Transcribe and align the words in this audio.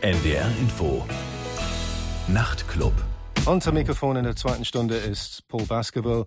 NDR 0.00 0.48
Info. 0.60 1.04
Nachtclub. 2.28 2.92
Unter 3.46 3.72
Mikrofon 3.72 4.14
in 4.14 4.22
der 4.22 4.36
zweiten 4.36 4.64
Stunde 4.64 4.94
ist 4.94 5.48
Paul 5.48 5.64
Basketball. 5.64 6.24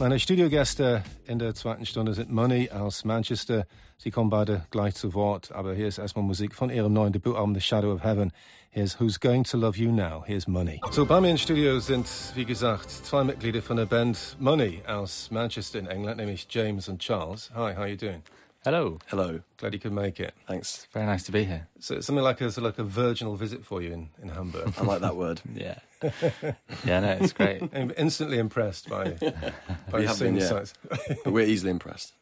Meine 0.00 0.18
Studiogäste 0.18 1.04
in 1.26 1.38
der 1.38 1.54
zweiten 1.54 1.86
Stunde 1.86 2.14
sind 2.14 2.32
Money 2.32 2.70
aus 2.72 3.04
Manchester. 3.04 3.66
Sie 3.96 4.10
kommen 4.10 4.28
beide 4.28 4.66
gleich 4.72 4.96
zu 4.96 5.14
Wort, 5.14 5.52
aber 5.52 5.72
hier 5.72 5.86
ist 5.86 5.98
erstmal 5.98 6.24
Musik 6.24 6.52
von 6.52 6.68
ihrem 6.68 6.92
neuen 6.92 7.12
Debütalbum 7.12 7.54
The 7.54 7.60
Shadow 7.60 7.92
of 7.92 8.02
Heaven. 8.02 8.32
Here's 8.70 8.98
Who's 8.98 9.20
Going 9.20 9.44
to 9.44 9.56
Love 9.56 9.78
You 9.78 9.92
Now. 9.92 10.24
Here's 10.26 10.48
Money. 10.48 10.80
So 10.90 11.06
bei 11.06 11.20
mir 11.20 11.30
im 11.30 11.38
Studio 11.38 11.78
sind, 11.78 12.08
wie 12.34 12.44
gesagt, 12.44 12.90
zwei 12.90 13.22
Mitglieder 13.22 13.62
von 13.62 13.76
der 13.76 13.86
Band 13.86 14.36
Money 14.40 14.82
aus 14.88 15.30
Manchester 15.30 15.78
in 15.78 15.86
England, 15.86 16.16
nämlich 16.16 16.48
James 16.50 16.88
und 16.88 16.98
Charles. 16.98 17.52
Hi, 17.54 17.72
how 17.72 17.82
are 17.82 17.88
you 17.88 17.96
doing? 17.96 18.22
Hello. 18.64 18.98
Hello. 19.08 19.40
Glad 19.56 19.72
you 19.74 19.80
could 19.80 19.92
make 19.92 20.20
it. 20.20 20.34
Thanks. 20.46 20.86
Very 20.92 21.04
nice 21.04 21.24
to 21.24 21.32
be 21.32 21.44
here. 21.44 21.66
So 21.80 21.96
it's 21.96 22.06
something 22.06 22.22
like 22.22 22.40
a, 22.40 22.44
sort 22.52 22.58
of 22.58 22.64
like 22.64 22.78
a 22.78 22.84
virginal 22.84 23.34
visit 23.34 23.64
for 23.64 23.82
you 23.82 23.92
in, 23.92 24.08
in 24.22 24.28
Hamburg. 24.28 24.72
I 24.78 24.84
like 24.84 25.00
that 25.00 25.16
word. 25.16 25.40
Yeah. 25.54 25.78
yeah, 26.84 26.98
no, 26.98 27.10
it's 27.20 27.32
great. 27.32 27.62
I'm 27.74 27.92
instantly 27.96 28.38
impressed 28.38 28.88
by, 28.88 29.10
by 29.90 30.00
We 30.00 30.06
have 30.06 30.16
seeing 30.16 30.34
the 30.34 30.40
yeah. 30.40 30.48
sights. 30.48 30.74
But 31.24 31.32
we're 31.32 31.46
easily 31.46 31.70
impressed. 31.70 32.12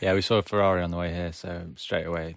Yeah, 0.00 0.14
we 0.14 0.20
saw 0.22 0.36
a 0.38 0.42
Ferrari 0.42 0.82
on 0.82 0.92
the 0.92 0.96
way 0.96 1.12
here, 1.12 1.32
so 1.32 1.62
straight 1.74 2.06
away, 2.06 2.36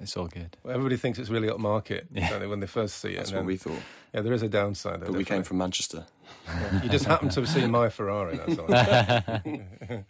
it's 0.00 0.16
all 0.16 0.26
good. 0.26 0.56
Well, 0.62 0.74
everybody 0.74 0.96
thinks 0.96 1.18
it's 1.18 1.28
really 1.28 1.48
upmarket 1.48 2.04
Yeah. 2.10 2.30
don't 2.30 2.40
they, 2.40 2.46
when 2.46 2.60
they 2.60 2.66
first 2.66 2.96
see 3.00 3.10
it. 3.10 3.16
That's 3.16 3.30
and 3.30 3.36
what 3.36 3.40
then- 3.40 3.46
we 3.46 3.56
thought. 3.58 3.82
Yeah, 4.14 4.22
there 4.22 4.32
is 4.32 4.42
a 4.42 4.48
downside. 4.48 5.00
Though, 5.00 5.06
But 5.08 5.16
we 5.16 5.24
came 5.26 5.42
from 5.42 5.58
Manchester. 5.58 6.06
Yeah. 6.46 6.82
You 6.82 6.88
just 6.88 7.04
happened 7.04 7.32
to 7.32 7.40
have 7.40 7.48
seen 7.50 7.70
my 7.70 7.90
Ferrari. 7.90 8.38
That's 8.38 8.58
all. 8.58 10.04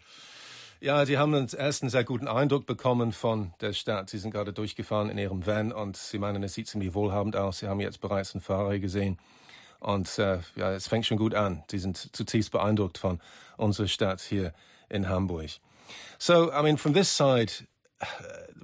Ja, 0.81 1.05
die 1.05 1.19
haben 1.19 1.35
einen 1.35 1.49
ersten 1.49 1.89
sehr 1.89 2.05
guten 2.05 2.29
Eindruck 2.29 2.67
bekommen 2.67 3.13
von 3.13 3.53
der 3.61 3.73
Stadt. 3.73 4.11
Sie 4.11 4.19
sind 4.19 4.31
gerade 4.31 4.53
durchgefahren 4.53 5.11
in 5.11 5.19
ihrem 5.19 5.47
Van 5.47 5.73
und 5.73 5.97
sie 5.97 6.19
meinen, 6.19 6.43
es 6.43 6.55
sieht 6.55 6.69
ziemlich 6.69 6.95
wohlhabend 6.95 7.37
aus. 7.37 7.59
Sie 7.59 7.69
haben 7.69 7.81
jetzt 7.81 8.01
bereits 8.01 8.35
einen 8.35 8.43
Ferrari 8.43 8.81
gesehen. 8.81 9.19
Und 9.81 10.19
äh, 10.19 10.39
ja, 10.57 10.73
es 10.73 10.89
fängt 10.89 11.07
schon 11.07 11.19
gut 11.19 11.35
an. 11.35 11.63
Sie 11.71 11.79
sind 11.79 11.97
zutiefst 12.15 12.51
beeindruckt 12.51 12.99
von 12.99 13.21
unserer 13.57 13.89
Stadt 13.89 14.21
hier 14.21 14.53
in 14.89 15.09
Hamburg. 15.09 15.51
So, 16.19 16.53
I 16.53 16.63
mean, 16.63 16.79
from 16.79 16.95
this 16.95 17.09
side, 17.09 17.53
uh, 18.01 18.07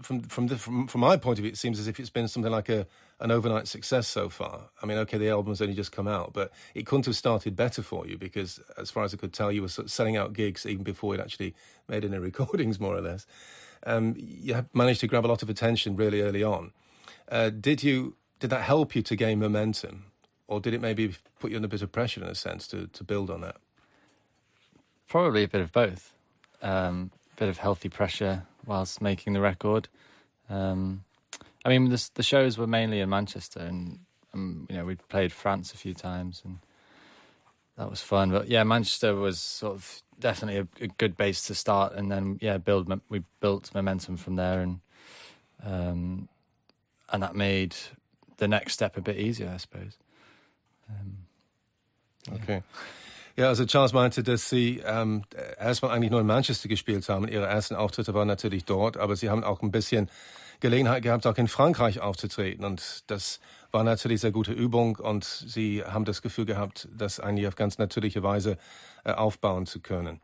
from 0.02 0.24
from, 0.24 0.48
the, 0.48 0.56
from 0.56 0.88
from 0.88 1.00
my 1.00 1.16
point 1.16 1.38
of 1.38 1.44
view, 1.44 1.50
it 1.50 1.56
seems 1.56 1.78
as 1.78 1.86
if 1.86 1.98
it's 1.98 2.10
been 2.10 2.28
something 2.28 2.52
like 2.52 2.68
a 2.68 2.86
an 3.20 3.30
overnight 3.30 3.68
success 3.68 4.08
so 4.08 4.28
far. 4.28 4.68
I 4.82 4.86
mean, 4.86 4.98
okay, 4.98 5.18
the 5.18 5.30
album's 5.30 5.62
only 5.62 5.74
just 5.74 5.92
come 5.92 6.08
out, 6.08 6.32
but 6.32 6.52
it 6.74 6.86
couldn't 6.86 7.06
have 7.06 7.16
started 7.16 7.56
better 7.56 7.82
for 7.82 8.06
you 8.06 8.18
because, 8.18 8.60
as 8.76 8.90
far 8.90 9.04
as 9.04 9.14
I 9.14 9.16
could 9.16 9.32
tell, 9.32 9.52
you 9.52 9.62
were 9.62 9.68
selling 9.68 10.16
out 10.16 10.32
gigs 10.32 10.66
even 10.66 10.82
before 10.82 11.14
you'd 11.14 11.20
actually 11.20 11.54
made 11.88 12.04
any 12.04 12.18
recordings, 12.18 12.80
more 12.80 12.96
or 12.96 13.00
less. 13.00 13.26
Um, 13.86 14.14
you 14.16 14.66
managed 14.72 15.00
to 15.00 15.06
grab 15.06 15.26
a 15.26 15.28
lot 15.28 15.42
of 15.42 15.50
attention 15.50 15.96
really 15.96 16.22
early 16.22 16.42
on. 16.42 16.72
Uh, 17.28 17.50
did 17.50 17.82
you? 17.82 18.16
Did 18.40 18.50
that 18.50 18.62
help 18.62 18.94
you 18.94 19.02
to 19.02 19.16
gain 19.16 19.38
momentum, 19.38 20.06
or 20.48 20.60
did 20.60 20.74
it 20.74 20.80
maybe 20.80 21.14
put 21.38 21.50
you 21.50 21.56
under 21.56 21.66
a 21.66 21.68
bit 21.68 21.82
of 21.82 21.92
pressure 21.92 22.22
in 22.22 22.26
a 22.26 22.34
sense 22.34 22.66
to 22.68 22.88
to 22.88 23.04
build 23.04 23.30
on 23.30 23.40
that? 23.42 23.56
Probably 25.08 25.44
a 25.44 25.48
bit 25.48 25.60
of 25.60 25.72
both. 25.72 26.12
Um, 26.62 27.10
a 27.36 27.40
bit 27.40 27.48
of 27.48 27.58
healthy 27.58 27.88
pressure 27.88 28.46
whilst 28.66 29.00
making 29.00 29.34
the 29.34 29.40
record. 29.40 29.88
Um, 30.48 31.04
I 31.64 31.68
mean, 31.70 31.88
the, 31.88 32.10
the 32.14 32.22
shows 32.22 32.58
were 32.58 32.66
mainly 32.66 33.00
in 33.00 33.08
Manchester, 33.08 33.60
and 33.60 34.00
um, 34.32 34.66
you 34.68 34.76
know 34.76 34.84
we'd 34.84 35.06
played 35.08 35.32
France 35.32 35.72
a 35.72 35.76
few 35.76 35.94
times, 35.94 36.42
and 36.44 36.58
that 37.76 37.90
was 37.90 38.00
fun. 38.00 38.30
But 38.30 38.48
yeah, 38.48 38.62
Manchester 38.64 39.14
was 39.14 39.40
sort 39.40 39.74
of 39.74 40.02
definitely 40.18 40.60
a, 40.60 40.84
a 40.84 40.88
good 40.88 41.16
base 41.16 41.46
to 41.46 41.54
start, 41.54 41.94
and 41.94 42.10
then 42.10 42.38
yeah, 42.40 42.58
build. 42.58 42.92
We 43.08 43.22
built 43.40 43.74
momentum 43.74 44.16
from 44.16 44.36
there, 44.36 44.60
and 44.60 44.80
um, 45.64 46.28
and 47.10 47.22
that 47.22 47.34
made 47.34 47.74
the 48.36 48.48
next 48.48 48.72
step 48.72 48.96
a 48.96 49.00
bit 49.00 49.16
easier, 49.16 49.50
I 49.52 49.58
suppose. 49.58 49.96
Um, 50.88 51.18
Okay. 52.32 52.62
Ja, 53.36 53.48
also 53.48 53.64
Charles 53.64 53.92
meinte, 53.92 54.22
dass 54.22 54.48
Sie 54.48 54.80
ähm, 54.86 55.24
erstmal 55.58 55.90
eigentlich 55.90 56.10
nur 56.10 56.20
in 56.20 56.26
Manchester 56.26 56.68
gespielt 56.68 57.08
haben. 57.08 57.26
Ihre 57.26 57.46
ersten 57.46 57.74
Auftritte 57.74 58.14
waren 58.14 58.28
natürlich 58.28 58.64
dort, 58.64 58.96
aber 58.96 59.16
Sie 59.16 59.28
haben 59.28 59.42
auch 59.42 59.60
ein 59.62 59.72
bisschen 59.72 60.08
Gelegenheit 60.60 61.02
gehabt, 61.02 61.26
auch 61.26 61.36
in 61.36 61.48
Frankreich 61.48 62.00
aufzutreten. 62.00 62.64
Und 62.64 63.02
das 63.08 63.40
war 63.72 63.82
natürlich 63.82 64.20
sehr 64.20 64.30
gute 64.30 64.52
Übung 64.52 64.96
und 64.96 65.24
Sie 65.24 65.82
haben 65.84 66.04
das 66.04 66.22
Gefühl 66.22 66.44
gehabt, 66.44 66.88
das 66.96 67.18
eigentlich 67.18 67.48
auf 67.48 67.56
ganz 67.56 67.76
natürliche 67.78 68.22
Weise 68.22 68.56
äh, 69.04 69.10
aufbauen 69.12 69.66
zu 69.66 69.80
können. 69.80 70.20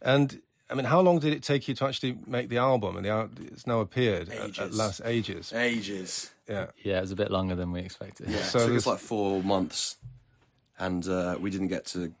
And 0.00 0.40
I 0.68 0.74
mean, 0.74 0.90
how 0.90 1.00
long 1.00 1.20
did 1.20 1.32
it 1.32 1.44
take 1.44 1.68
you 1.68 1.74
to 1.76 1.86
actually 1.86 2.18
make 2.26 2.48
the 2.48 2.58
album? 2.58 2.96
And 2.96 3.04
the, 3.04 3.10
al- 3.10 3.30
it's 3.52 3.66
now 3.66 3.80
appeared 3.80 4.30
at, 4.30 4.38
at 4.40 4.58
Ages. 4.58 4.76
last 4.76 5.00
ages. 5.04 5.52
Ages. 5.52 6.32
Yeah. 6.48 6.66
yeah, 6.82 6.98
it 6.98 7.02
was 7.02 7.12
a 7.12 7.16
bit 7.16 7.30
longer 7.30 7.54
than 7.54 7.70
we 7.70 7.80
expected. 7.80 8.30
Yeah. 8.30 8.42
So 8.42 8.58
it 8.58 8.66
took 8.66 8.76
us 8.78 8.86
like 8.86 8.98
four 8.98 9.42
months. 9.44 9.96
And 10.78 11.06
uh, 11.06 11.36
we 11.40 11.50
didn't 11.50 11.68
get 11.68 11.84
to 11.92 12.12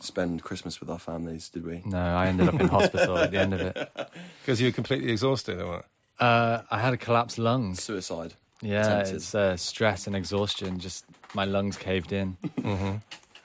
spend 0.00 0.42
Christmas 0.42 0.80
with 0.80 0.90
our 0.90 0.98
families, 0.98 1.48
did 1.48 1.66
we? 1.66 1.82
No, 1.84 1.98
I 1.98 2.26
ended 2.28 2.48
up 2.48 2.60
in 2.60 2.68
hospital 2.78 3.18
at 3.18 3.30
the 3.30 3.38
end 3.38 3.54
of 3.54 3.60
it. 3.60 3.90
Because 4.40 4.60
you 4.60 4.68
were 4.68 4.72
completely 4.72 5.10
exhausted, 5.10 5.60
or 5.60 5.66
what? 5.68 5.84
Uh, 6.20 6.62
I 6.70 6.78
had 6.80 6.94
a 6.94 6.96
collapsed 6.96 7.38
lung. 7.38 7.74
Suicide. 7.74 8.34
Yeah, 8.60 8.82
Attempted. 8.86 9.14
it's 9.16 9.34
uh, 9.34 9.56
stress 9.56 10.06
and 10.06 10.16
exhaustion. 10.16 10.78
Just 10.80 11.04
my 11.34 11.44
lungs 11.44 11.76
caved 11.76 12.12
in, 12.12 12.36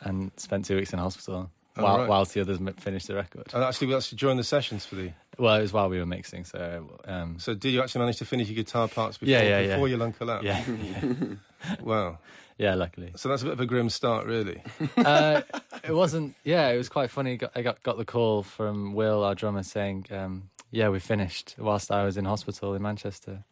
and 0.02 0.31
spent 0.38 0.66
two 0.66 0.75
weeks 0.78 0.92
in 0.94 1.00
hospital 1.00 1.50
Oh, 1.75 1.81
while, 1.84 1.97
right. 1.97 2.08
whilst 2.08 2.36
the 2.36 2.42
others 2.42 2.59
finished 2.78 3.08
the 3.08 3.16
record. 3.16 3.47
And 3.52 3.63
actually, 3.63 3.88
we 3.88 3.96
actually 3.96 4.18
during 4.19 4.38
the 4.38 4.44
sessions 4.44 4.86
for 4.86 4.94
the 4.94 5.12
Well, 5.40 5.56
it 5.56 5.62
was 5.62 5.74
while 5.74 5.90
we 5.90 5.97
were 5.97 6.06
mixing, 6.06 6.46
so 6.46 7.00
um, 7.06 7.40
So 7.40 7.56
did 7.56 7.74
you 7.74 7.81
actually 7.81 8.00
manage 8.02 8.18
to 8.18 8.25
finish 8.25 8.47
your 8.47 8.56
guitar 8.56 8.88
parts 8.88 9.18
before, 9.18 9.31
Yeah, 9.34 9.42
yeah, 9.42 9.59
yeah. 9.62 9.68
before 9.74 9.88
your 9.88 9.97
lung 9.97 10.13
collapsed? 10.13 10.46
yeah, 10.46 11.02
Wow. 11.81 12.19
Yeah. 12.58 12.75
Luckily, 12.75 13.12
So 13.16 13.30
that's 13.30 13.41
a 13.41 13.46
bit 13.46 13.53
of 13.53 13.59
a 13.59 13.66
grim 13.66 13.90
start, 13.90 14.25
really. 14.25 14.62
uh, 14.97 15.41
it 15.84 15.91
wasn't. 15.94 16.36
Yeah, 16.44 16.69
it 16.69 16.78
was 16.78 16.90
quite 16.90 17.09
funny. 17.09 17.38
Got- 17.38 17.52
I 17.56 17.62
got 17.62 17.81
got 17.84 17.97
the 17.97 18.06
call 18.06 18.44
from 18.44 18.94
Will, 18.94 19.24
our 19.24 19.36
drummer, 19.36 19.64
saying, 19.64 20.08
um, 20.12 20.50
"Yeah, 20.72 20.90
we 20.90 21.00
finished." 21.00 21.56
Whilst 21.58 21.92
I 21.92 22.06
was 22.06 22.18
in 22.18 22.25
hospital 22.25 22.74
in 22.75 22.81
Manchester, 22.81 23.44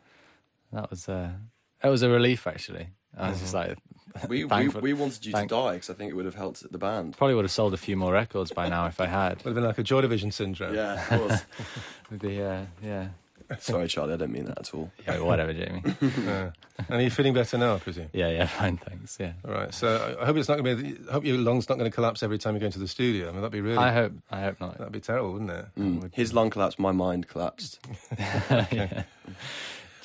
that 0.74 0.90
was 0.90 1.08
uh, 1.10 1.32
it 1.84 1.90
was 1.90 2.04
a 2.04 2.10
relief 2.10 2.48
actually. 2.48 2.88
I 3.18 3.30
was 3.32 3.42
just 3.42 3.54
like, 3.54 3.78
We, 4.30 4.46
we, 4.46 4.68
we 4.70 4.94
wanted 4.94 5.26
you 5.26 5.34
thank- 5.34 5.50
to 5.50 5.56
die 5.56 5.74
because 5.74 5.90
I 5.90 5.94
think 5.96 6.12
it 6.12 6.16
would 6.16 6.24
have 6.24 6.36
helped 6.36 6.70
the 6.72 6.78
band. 6.78 7.18
probably 7.18 7.36
would 7.36 7.44
have 7.44 7.52
sold 7.52 7.74
a 7.74 7.78
few 7.78 7.98
more 7.98 8.14
records 8.14 8.54
by 8.54 8.70
now 8.70 8.86
if 8.86 9.02
I 9.02 9.06
had. 9.08 9.38
Would 9.40 9.48
have 9.48 9.56
been 9.56 9.66
like 9.66 9.78
a 9.80 9.84
Joy 9.84 10.00
Division 10.00 10.32
syndrome. 10.32 10.74
Yeah, 10.76 10.94
of 10.94 11.20
course. 11.20 11.42
The 12.10 12.44
uh, 12.44 12.66
yeah, 12.82 13.08
Sorry, 13.60 13.88
Charlie, 13.88 14.14
I 14.14 14.18
don't 14.18 14.32
mean 14.32 14.46
that 14.46 14.60
at 14.60 14.74
all. 14.74 14.92
yeah, 15.06 15.20
whatever, 15.20 15.54
Jamie. 15.54 15.84
Yeah. 16.02 16.52
And 16.90 17.00
are 17.00 17.04
you 17.04 17.12
feeling 17.12 17.34
better 17.36 17.58
now, 17.60 17.76
I 17.76 17.80
presume? 17.80 18.10
Yeah, 18.12 18.30
yeah, 18.30 18.48
fine, 18.48 18.78
thanks. 18.78 19.18
Yeah, 19.20 19.34
All 19.46 19.52
right. 19.54 19.72
So 19.72 20.18
I 20.20 20.26
hope 20.26 20.36
it's 20.38 20.50
not 20.50 20.58
going 20.64 20.78
to 20.78 20.84
be. 20.84 20.98
I 21.10 21.12
hope 21.14 21.26
your 21.26 21.38
lungs 21.38 21.70
not 21.70 21.78
going 21.78 21.90
to 21.90 21.94
collapse 21.94 22.24
every 22.24 22.40
time 22.40 22.56
you 22.56 22.60
go 22.60 22.66
into 22.66 22.80
the 22.80 22.88
studio. 22.88 23.28
I 23.28 23.32
mean, 23.32 23.42
that'd 23.42 23.52
be 23.52 23.62
really. 23.62 23.78
I 23.78 23.92
hope, 23.92 24.14
I 24.32 24.42
hope 24.42 24.60
not. 24.60 24.80
That'd 24.80 24.92
be 24.92 25.00
terrible, 25.00 25.34
wouldn't 25.34 25.52
it? 25.52 25.66
Mm. 25.78 26.14
His 26.14 26.34
lung 26.34 26.50
collapsed, 26.50 26.80
my 26.80 26.92
mind 26.92 27.28
collapsed. 27.28 27.80
yeah. 28.20 29.04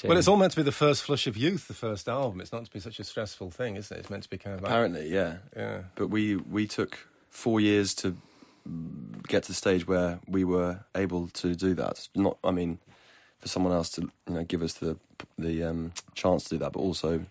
Well, 0.04 0.18
it's 0.18 0.28
all 0.28 0.36
meant 0.36 0.52
to 0.52 0.56
be 0.56 0.62
the 0.62 0.72
first 0.72 1.02
flush 1.02 1.26
of 1.26 1.36
youth, 1.36 1.66
the 1.68 1.74
first 1.74 2.08
album. 2.08 2.40
It's 2.40 2.52
not 2.52 2.64
to 2.64 2.70
be 2.70 2.80
such 2.80 3.00
a 3.00 3.04
stressful 3.04 3.50
thing, 3.50 3.76
is 3.76 3.90
it? 3.90 3.98
It's 3.98 4.10
meant 4.10 4.24
to 4.24 4.30
be 4.30 4.36
kind 4.38 4.56
of 4.56 4.62
like. 4.62 4.70
Apparently, 4.70 5.08
yeah. 5.08 5.38
Yeah. 5.56 5.80
But 5.94 6.08
we 6.08 6.36
we 6.36 6.66
took 6.66 6.98
four 7.30 7.58
years 7.60 7.94
to 7.96 8.16
get 9.28 9.44
to 9.44 9.48
the 9.48 9.54
stage 9.54 9.86
where 9.86 10.20
we 10.28 10.44
were 10.44 10.80
able 10.94 11.28
to 11.28 11.54
do 11.54 11.74
that. 11.74 12.08
Not, 12.14 12.36
I 12.44 12.50
mean, 12.50 12.78
for 13.40 13.48
someone 13.48 13.72
else 13.72 13.90
to 13.90 14.02
you 14.28 14.34
know 14.34 14.44
give 14.44 14.62
us 14.62 14.74
the 14.74 14.96
the 15.38 15.62
um, 15.62 15.92
chance 16.14 16.44
to 16.44 16.50
do 16.50 16.58
that, 16.58 16.72
but 16.72 16.80
also 16.80 17.26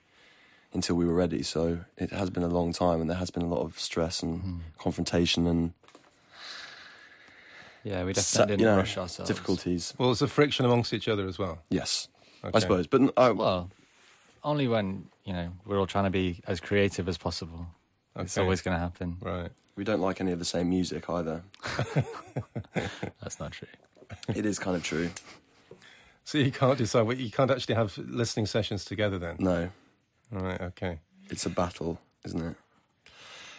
until 0.74 0.96
we 0.96 1.06
were 1.06 1.14
ready. 1.14 1.42
So 1.44 1.80
it 1.98 2.12
has 2.12 2.30
been 2.30 2.44
a 2.44 2.48
long 2.50 2.74
time, 2.74 3.02
and 3.02 3.10
there 3.10 3.18
has 3.18 3.32
been 3.32 3.44
a 3.44 3.48
lot 3.48 3.62
of 3.62 3.80
stress 3.80 4.22
and 4.24 4.42
Hmm. 4.42 4.58
confrontation 4.78 5.48
and 5.48 5.74
Yeah, 7.84 8.04
we 8.04 8.14
definitely 8.14 8.54
you 8.54 8.58
didn't 8.58 8.72
know, 8.74 8.78
rush 8.78 8.98
ourselves. 8.98 9.30
difficulties. 9.30 9.94
Well, 9.98 10.10
there's 10.10 10.22
a 10.24 10.28
friction 10.28 10.66
amongst 10.66 10.92
each 10.94 11.08
other 11.08 11.28
as 11.28 11.38
well. 11.38 11.60
Yes, 11.70 12.08
Okay. 12.44 12.52
I 12.58 12.60
suppose. 12.60 12.88
But 12.88 13.14
I, 13.18 13.30
Well, 13.32 13.70
only 14.44 14.68
when 14.68 15.08
you 15.24 15.34
know 15.34 15.50
we're 15.66 15.80
all 15.80 15.88
trying 15.88 16.06
to 16.06 16.10
be 16.10 16.42
as 16.48 16.60
creative 16.60 17.08
as 17.08 17.18
possible. 17.18 17.68
It's 18.18 18.38
always 18.38 18.62
going 18.62 18.76
to 18.76 18.80
happen. 18.80 19.18
Right. 19.22 19.52
we 19.76 19.84
don't 19.84 20.00
like 20.00 20.22
any 20.22 20.32
of 20.32 20.40
the 20.40 20.46
same 20.46 20.70
music 20.70 21.10
either. 21.10 21.44
That's 23.22 23.40
not 23.40 23.52
true. 23.52 23.68
it 24.34 24.46
is 24.46 24.58
kind 24.58 24.76
of 24.78 24.84
true. 24.84 25.10
So 26.26 26.38
you 26.40 26.52
can't 26.52 26.78
decide. 26.78 27.06
what- 27.06 27.18
You 27.18 27.30
can't 27.30 27.52
actually 27.52 27.76
have 27.76 27.98
listening 27.98 28.48
sessions 28.48 28.84
together 28.84 29.20
then. 29.20 29.36
No, 29.40 29.70
Right. 30.32 30.60
Okay. 30.60 31.00
it's 31.30 31.46
a 31.46 31.50
battle, 31.50 31.98
isn't 32.24 32.42
it? 32.42 32.56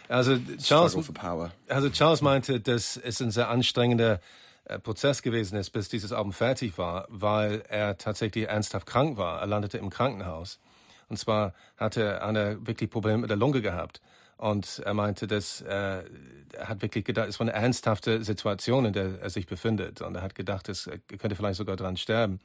Also 0.09 0.37
Charles, 0.61 0.91
Struggle 0.91 1.03
for 1.03 1.13
power. 1.13 1.51
also 1.69 1.89
Charles 1.89 2.21
meinte, 2.21 2.59
dass 2.59 2.97
es 2.97 3.21
ein 3.21 3.31
sehr 3.31 3.49
anstrengender 3.49 4.19
äh, 4.65 4.79
Prozess 4.79 5.21
gewesen 5.21 5.57
ist, 5.57 5.71
bis 5.71 5.89
dieses 5.89 6.11
Album 6.11 6.33
fertig 6.33 6.77
war, 6.77 7.07
weil 7.09 7.63
er 7.69 7.97
tatsächlich 7.97 8.47
ernsthaft 8.47 8.85
krank 8.85 9.17
war. 9.17 9.39
Er 9.41 9.47
landete 9.47 9.77
im 9.77 9.89
Krankenhaus. 9.89 10.59
Und 11.09 11.17
zwar 11.17 11.53
hatte 11.77 12.03
er 12.03 12.25
eine 12.25 12.65
wirklich 12.67 12.89
Probleme 12.89 13.19
mit 13.19 13.29
der 13.29 13.37
Lunge 13.37 13.61
gehabt. 13.61 14.01
Und 14.37 14.79
er 14.85 14.93
meinte, 14.93 15.25
dass 15.27 15.61
äh, 15.61 16.03
er 16.53 16.69
hat 16.69 16.81
wirklich 16.81 17.05
gedacht, 17.05 17.27
es 17.27 17.39
war 17.39 17.47
eine 17.47 17.53
ernsthafte 17.53 18.23
Situation, 18.23 18.85
in 18.85 18.93
der 18.93 19.19
er 19.19 19.29
sich 19.29 19.47
befindet. 19.47 20.01
Und 20.01 20.15
er 20.15 20.21
hat 20.21 20.35
gedacht, 20.35 20.69
es 20.69 20.87
er 20.87 20.99
könnte 21.17 21.35
vielleicht 21.35 21.57
sogar 21.57 21.75
dran 21.75 21.97
sterben. 21.97 22.39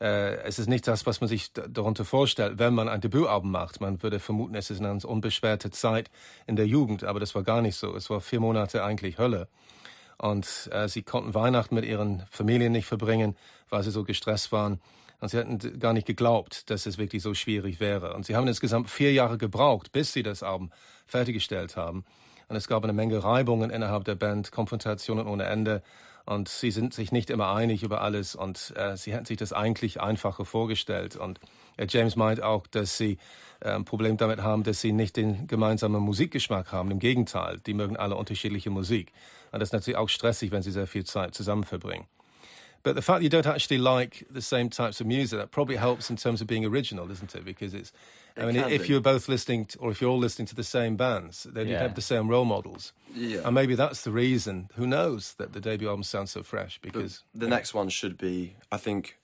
Äh, 0.00 0.36
es 0.42 0.58
ist 0.58 0.68
nicht 0.68 0.86
das, 0.86 1.06
was 1.06 1.20
man 1.20 1.28
sich 1.28 1.52
darunter 1.52 2.04
vorstellt, 2.04 2.58
wenn 2.58 2.74
man 2.74 2.88
ein 2.88 3.00
Debütalbum 3.00 3.50
macht. 3.50 3.80
Man 3.80 4.02
würde 4.02 4.20
vermuten, 4.20 4.54
es 4.54 4.70
ist 4.70 4.78
eine 4.78 4.88
ganz 4.88 5.04
unbeschwerte 5.04 5.70
Zeit 5.70 6.10
in 6.46 6.56
der 6.56 6.66
Jugend, 6.66 7.04
aber 7.04 7.20
das 7.20 7.34
war 7.34 7.42
gar 7.42 7.60
nicht 7.60 7.76
so. 7.76 7.94
Es 7.94 8.08
war 8.08 8.20
vier 8.20 8.40
Monate 8.40 8.84
eigentlich 8.84 9.18
Hölle. 9.18 9.48
Und 10.16 10.68
äh, 10.72 10.88
sie 10.88 11.02
konnten 11.02 11.34
Weihnachten 11.34 11.74
mit 11.74 11.84
ihren 11.84 12.24
Familien 12.30 12.72
nicht 12.72 12.86
verbringen, 12.86 13.36
weil 13.68 13.82
sie 13.82 13.90
so 13.90 14.04
gestresst 14.04 14.50
waren. 14.50 14.80
Und 15.20 15.30
sie 15.30 15.38
hatten 15.38 15.80
gar 15.80 15.92
nicht 15.92 16.06
geglaubt, 16.06 16.70
dass 16.70 16.86
es 16.86 16.98
wirklich 16.98 17.22
so 17.22 17.34
schwierig 17.34 17.80
wäre. 17.80 18.14
Und 18.14 18.24
sie 18.24 18.36
haben 18.36 18.46
insgesamt 18.46 18.88
vier 18.88 19.12
Jahre 19.12 19.36
gebraucht, 19.36 19.90
bis 19.92 20.12
sie 20.12 20.22
das 20.22 20.42
Album 20.42 20.70
fertiggestellt 21.06 21.76
haben. 21.76 22.04
Und 22.48 22.56
es 22.56 22.68
gab 22.68 22.84
eine 22.84 22.92
Menge 22.92 23.22
Reibungen 23.22 23.70
innerhalb 23.70 24.04
der 24.04 24.14
Band, 24.14 24.52
Konfrontationen 24.52 25.26
ohne 25.26 25.44
Ende. 25.44 25.82
Und 26.24 26.48
sie 26.48 26.70
sind 26.70 26.94
sich 26.94 27.10
nicht 27.10 27.30
immer 27.30 27.52
einig 27.54 27.82
über 27.82 28.00
alles. 28.00 28.34
Und 28.34 28.72
äh, 28.76 28.96
sie 28.96 29.12
hätten 29.12 29.24
sich 29.24 29.38
das 29.38 29.52
eigentlich 29.52 30.00
einfacher 30.00 30.44
vorgestellt. 30.44 31.16
Und 31.16 31.40
äh, 31.76 31.86
James 31.88 32.16
meint 32.16 32.42
auch, 32.42 32.66
dass 32.66 32.96
sie 32.96 33.18
äh, 33.60 33.70
ein 33.70 33.84
Problem 33.84 34.16
damit 34.18 34.42
haben, 34.42 34.62
dass 34.62 34.80
sie 34.80 34.92
nicht 34.92 35.16
den 35.16 35.46
gemeinsamen 35.46 36.00
Musikgeschmack 36.02 36.70
haben. 36.70 36.90
Im 36.90 37.00
Gegenteil, 37.00 37.58
die 37.66 37.74
mögen 37.74 37.96
alle 37.96 38.14
unterschiedliche 38.14 38.70
Musik. 38.70 39.12
Und 39.52 39.60
das 39.60 39.70
ist 39.70 39.72
natürlich 39.72 39.96
auch 39.96 40.08
stressig, 40.08 40.52
wenn 40.52 40.62
sie 40.62 40.70
sehr 40.70 40.86
viel 40.86 41.04
Zeit 41.04 41.34
zusammen 41.34 41.64
verbringen. 41.64 42.06
But 42.88 42.94
the 42.94 43.02
fact 43.02 43.18
that 43.18 43.24
you 43.24 43.28
don't 43.28 43.46
actually 43.46 43.76
like 43.76 44.24
the 44.30 44.40
same 44.40 44.70
types 44.70 44.98
of 44.98 45.06
music, 45.06 45.38
that 45.38 45.50
probably 45.50 45.76
helps 45.76 46.08
in 46.08 46.16
terms 46.16 46.40
of 46.40 46.46
being 46.46 46.64
original, 46.64 47.10
isn't 47.10 47.34
it? 47.34 47.44
Because 47.44 47.74
it's, 47.74 47.92
I 48.34 48.46
mean, 48.46 48.56
if 48.56 48.84
be. 48.84 48.88
you're 48.88 49.02
both 49.02 49.28
listening, 49.28 49.66
to, 49.66 49.78
or 49.78 49.90
if 49.90 50.00
you're 50.00 50.08
all 50.08 50.18
listening 50.18 50.46
to 50.46 50.54
the 50.54 50.64
same 50.64 50.96
bands, 50.96 51.42
then 51.42 51.66
yeah. 51.66 51.72
you 51.72 51.78
have 51.80 51.94
the 51.96 52.00
same 52.00 52.28
role 52.28 52.46
models. 52.46 52.94
Yeah. 53.14 53.40
And 53.44 53.54
maybe 53.54 53.74
that's 53.74 54.00
the 54.04 54.10
reason, 54.10 54.70
who 54.76 54.86
knows, 54.86 55.34
that 55.34 55.52
the 55.52 55.60
debut 55.60 55.86
album 55.86 56.02
sounds 56.02 56.30
so 56.30 56.42
fresh. 56.42 56.78
Because 56.80 57.24
the, 57.34 57.40
the 57.40 57.48
next 57.48 57.74
one 57.74 57.90
should 57.90 58.16
be, 58.16 58.56
I 58.72 58.78
think, 58.78 59.18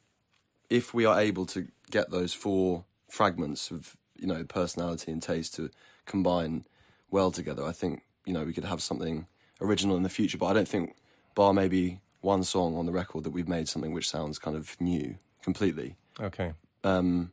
if 0.69 0.93
we 0.93 1.07
are 1.07 1.19
able 1.19 1.47
to 1.47 1.69
get 1.91 2.11
those 2.11 2.35
four 2.35 2.85
fragments 3.09 3.71
of, 3.71 3.97
you 4.19 4.27
know, 4.27 4.45
personality 4.45 5.11
and 5.11 5.23
taste 5.23 5.55
to 5.55 5.71
combine 6.05 6.67
well 7.11 7.31
together, 7.31 7.65
I 7.65 7.73
think, 7.73 8.03
you 8.27 8.35
know, 8.35 8.45
we 8.45 8.53
could 8.53 8.65
have 8.65 8.83
something 8.83 9.27
original 9.59 9.97
in 9.97 10.03
the 10.03 10.11
future. 10.11 10.37
But 10.37 10.49
I 10.49 10.53
don't 10.53 10.69
think, 10.69 10.97
bar 11.35 11.55
maybe 11.55 12.01
one 12.25 12.43
song 12.43 12.77
on 12.77 12.87
the 12.87 12.93
record 12.93 13.23
that 13.25 13.31
we've 13.31 13.49
made 13.49 13.69
something 13.69 13.93
which 13.93 14.09
sounds 14.09 14.39
kind 14.39 14.57
of 14.57 14.81
new 14.81 15.17
completely. 15.43 15.97
Okay. 16.21 16.55
Um, 16.83 17.33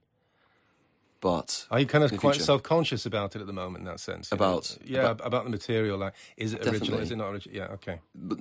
but 1.22 1.68
are 1.72 1.80
you 1.80 1.86
kind 1.86 2.04
of 2.04 2.18
quite 2.18 2.42
self-conscious 2.42 3.06
about 3.06 3.36
it 3.36 3.42
at 3.42 3.48
the 3.48 3.54
moment 3.54 3.84
in 3.84 3.86
that 3.86 4.00
sense? 4.00 4.32
About 4.32 4.78
know? 4.82 4.86
yeah, 4.86 5.12
about, 5.12 5.28
about, 5.28 5.44
the 5.46 5.52
material. 5.52 5.98
Like, 5.98 6.14
is 6.36 6.54
it 6.54 6.58
definitely. 6.58 6.80
original? 6.80 7.00
Is 7.00 7.12
it 7.12 7.16
not 7.16 7.32
original? 7.32 7.56
Yeah, 7.56 7.68
okay. 7.74 8.00
But 8.16 8.40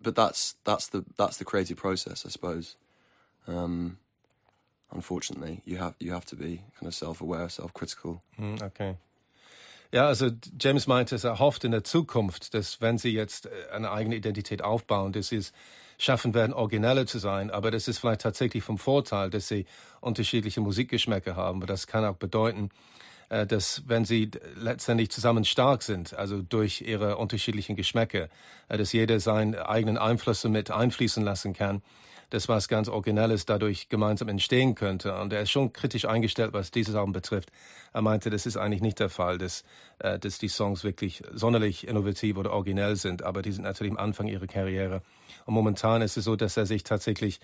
but 0.00 0.14
that's 0.14 0.54
that's 0.64 0.88
the 0.88 1.04
that's 1.16 1.36
the 1.38 1.44
creative 1.44 1.76
process, 1.76 2.24
I 2.24 2.28
suppose. 2.28 2.76
Um, 3.48 3.98
unfortunately, 4.92 5.62
you 5.64 5.78
have 5.78 5.96
you 5.98 6.12
have 6.12 6.24
to 6.26 6.36
be 6.36 6.62
kind 6.78 6.86
of 6.86 6.94
self-aware, 6.94 7.48
self-critical. 7.48 8.22
Mm, 8.38 8.62
okay. 8.62 8.96
Ja, 9.92 10.06
also 10.06 10.30
James 10.58 10.86
meinte, 10.86 11.14
es 11.16 11.24
erhofft 11.24 11.64
in 11.64 11.72
der 11.72 11.84
Zukunft, 11.84 12.54
dass 12.54 12.80
wenn 12.80 12.96
sie 12.96 13.10
jetzt 13.10 13.46
äh, 13.46 13.50
eine 13.72 13.90
eigene 13.90 14.14
Identität 14.14 14.62
aufbauen, 14.62 15.12
dass 15.12 15.28
sie 15.28 15.36
es 15.36 15.52
schaffen 16.02 16.34
werden, 16.34 16.52
origineller 16.52 17.06
zu 17.06 17.18
sein. 17.18 17.50
Aber 17.50 17.70
das 17.70 17.86
ist 17.86 17.98
vielleicht 17.98 18.22
tatsächlich 18.22 18.64
vom 18.64 18.76
Vorteil, 18.76 19.30
dass 19.30 19.46
sie 19.46 19.66
unterschiedliche 20.00 20.60
Musikgeschmäcker 20.60 21.36
haben. 21.36 21.58
Aber 21.58 21.66
das 21.66 21.86
kann 21.86 22.04
auch 22.04 22.16
bedeuten, 22.16 22.70
äh, 23.28 23.46
dass 23.46 23.84
wenn 23.86 24.04
sie 24.04 24.30
letztendlich 24.56 25.10
zusammen 25.10 25.44
stark 25.44 25.84
sind, 25.84 26.14
also 26.14 26.42
durch 26.42 26.80
ihre 26.80 27.18
unterschiedlichen 27.18 27.76
Geschmäcker, 27.76 28.28
äh, 28.68 28.76
dass 28.76 28.92
jeder 28.92 29.20
seinen 29.20 29.54
eigenen 29.54 29.96
Einflüsse 29.96 30.48
mit 30.48 30.72
einfließen 30.72 31.22
lassen 31.22 31.52
kann 31.52 31.82
das 32.32 32.48
was 32.48 32.68
ganz 32.68 32.88
Originelles 32.88 33.44
dadurch 33.44 33.88
gemeinsam 33.88 34.28
entstehen 34.28 34.74
könnte. 34.74 35.14
Und 35.18 35.32
er 35.32 35.42
ist 35.42 35.50
schon 35.50 35.72
kritisch 35.72 36.06
eingestellt, 36.06 36.52
was 36.52 36.70
dieses 36.70 36.94
Album 36.94 37.12
betrifft. 37.12 37.50
Er 37.92 38.00
meinte, 38.00 38.30
das 38.30 38.46
ist 38.46 38.56
eigentlich 38.56 38.80
nicht 38.80 38.98
der 39.00 39.10
Fall, 39.10 39.38
dass, 39.38 39.64
äh, 39.98 40.18
dass 40.18 40.38
die 40.38 40.48
Songs 40.48 40.82
wirklich 40.82 41.22
sonderlich 41.32 41.86
innovativ 41.86 42.36
oder 42.38 42.52
originell 42.52 42.96
sind, 42.96 43.22
aber 43.22 43.42
die 43.42 43.52
sind 43.52 43.64
natürlich 43.64 43.92
am 43.92 43.98
Anfang 43.98 44.28
ihrer 44.28 44.46
Karriere. 44.46 45.02
Und 45.44 45.54
momentan 45.54 46.00
ist 46.00 46.16
es 46.16 46.24
so, 46.24 46.34
dass 46.34 46.56
er 46.56 46.64
sich 46.64 46.84
tatsächlich 46.84 47.38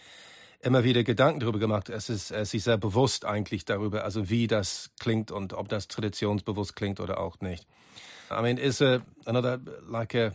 immer 0.61 0.85
wieder 0.85 1.05
Gedanken 1.05 1.41
darüber 1.41 1.59
gemacht. 1.59 1.91
Es 1.91 2.09
ist, 2.09 2.31
er 2.31 2.43
ist 2.43 2.51
sich 2.51 2.65
sehr 2.65 2.79
bewusst 2.79 3.25
eigentlich 3.25 3.65
darüber, 3.65 4.05
also 4.05 4.31
wie 4.31 4.47
das 4.47 4.91
klingt 4.99 5.31
und 5.31 5.53
ob 5.53 5.69
das 5.69 5.89
traditionsbewusst 5.89 6.77
klingt 6.77 6.99
oder 6.99 7.21
auch 7.21 7.41
nicht. 7.41 7.67
I 8.31 8.43
mean, 8.43 8.59
is 8.59 8.83
a 8.83 9.01
another 9.27 9.59
like 9.89 10.15
a 10.15 10.33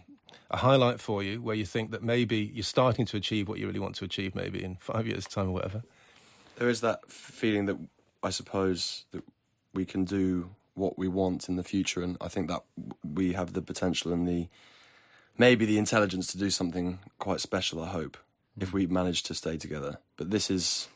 a 0.51 0.57
highlight 0.57 0.99
for 0.99 1.23
you 1.23 1.41
where 1.41 1.55
you 1.55 1.65
think 1.65 1.91
that 1.91 2.03
maybe 2.03 2.51
you're 2.53 2.63
starting 2.63 3.05
to 3.07 3.17
achieve 3.17 3.47
what 3.47 3.59
you 3.59 3.67
really 3.67 3.79
want 3.79 3.95
to 3.95 4.05
achieve 4.05 4.35
maybe 4.35 4.63
in 4.63 4.75
five 4.75 5.07
years' 5.07 5.25
time 5.25 5.49
or 5.49 5.53
whatever? 5.53 5.83
There 6.57 6.69
is 6.69 6.81
that 6.81 7.09
feeling 7.09 7.65
that 7.65 7.77
I 8.21 8.29
suppose 8.29 9.05
that 9.11 9.23
we 9.73 9.85
can 9.85 10.05
do 10.05 10.51
what 10.75 10.97
we 10.97 11.07
want 11.07 11.49
in 11.49 11.55
the 11.55 11.63
future, 11.63 12.01
and 12.01 12.17
I 12.21 12.27
think 12.27 12.47
that 12.47 12.63
we 13.03 13.33
have 13.33 13.53
the 13.53 13.61
potential 13.61 14.11
and 14.13 14.27
the 14.27 14.47
maybe 15.37 15.65
the 15.65 15.77
intelligence 15.77 16.27
to 16.27 16.37
do 16.37 16.49
something 16.49 16.99
quite 17.19 17.41
special. 17.41 17.81
I 17.81 17.89
hope 17.89 18.17
mm. 18.57 18.63
if 18.63 18.73
we 18.73 18.87
manage 18.87 19.23
to 19.23 19.33
stay 19.33 19.57
together. 19.57 19.99
But 20.17 20.31
this 20.31 20.49
is 20.49 20.87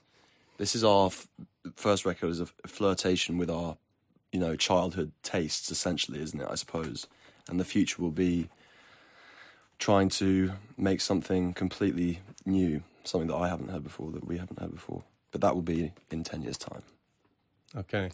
this 0.58 0.76
is 0.76 0.84
our 0.84 1.08
f- 1.08 1.28
first 1.76 2.06
record 2.06 2.32
as 2.32 2.40
a 2.40 2.48
flirtation 2.66 3.38
with 3.38 3.50
our 3.50 3.78
you 4.32 4.40
know 4.40 4.56
childhood 4.56 5.12
tastes, 5.24 5.72
essentially, 5.72 6.22
isn't 6.22 6.40
it? 6.40 6.48
I 6.50 6.56
suppose, 6.56 7.08
and 7.50 7.60
the 7.60 7.66
future 7.66 8.02
will 8.02 8.12
be 8.12 8.50
trying 9.80 10.10
to 10.10 10.54
make 10.78 11.02
something 11.02 11.54
completely 11.54 12.20
new, 12.46 12.84
something 13.04 13.28
that 13.28 13.36
I 13.36 13.48
haven't 13.48 13.70
heard 13.70 13.84
before, 13.84 14.12
that 14.12 14.26
we 14.26 14.38
haven't 14.38 14.60
heard 14.60 14.72
before. 14.72 15.04
But 15.32 15.42
that 15.42 15.56
will 15.56 15.62
be 15.62 15.92
in 16.10 16.24
10 16.24 16.42
years' 16.42 16.58
time. 16.58 16.84
Okay. 17.76 18.12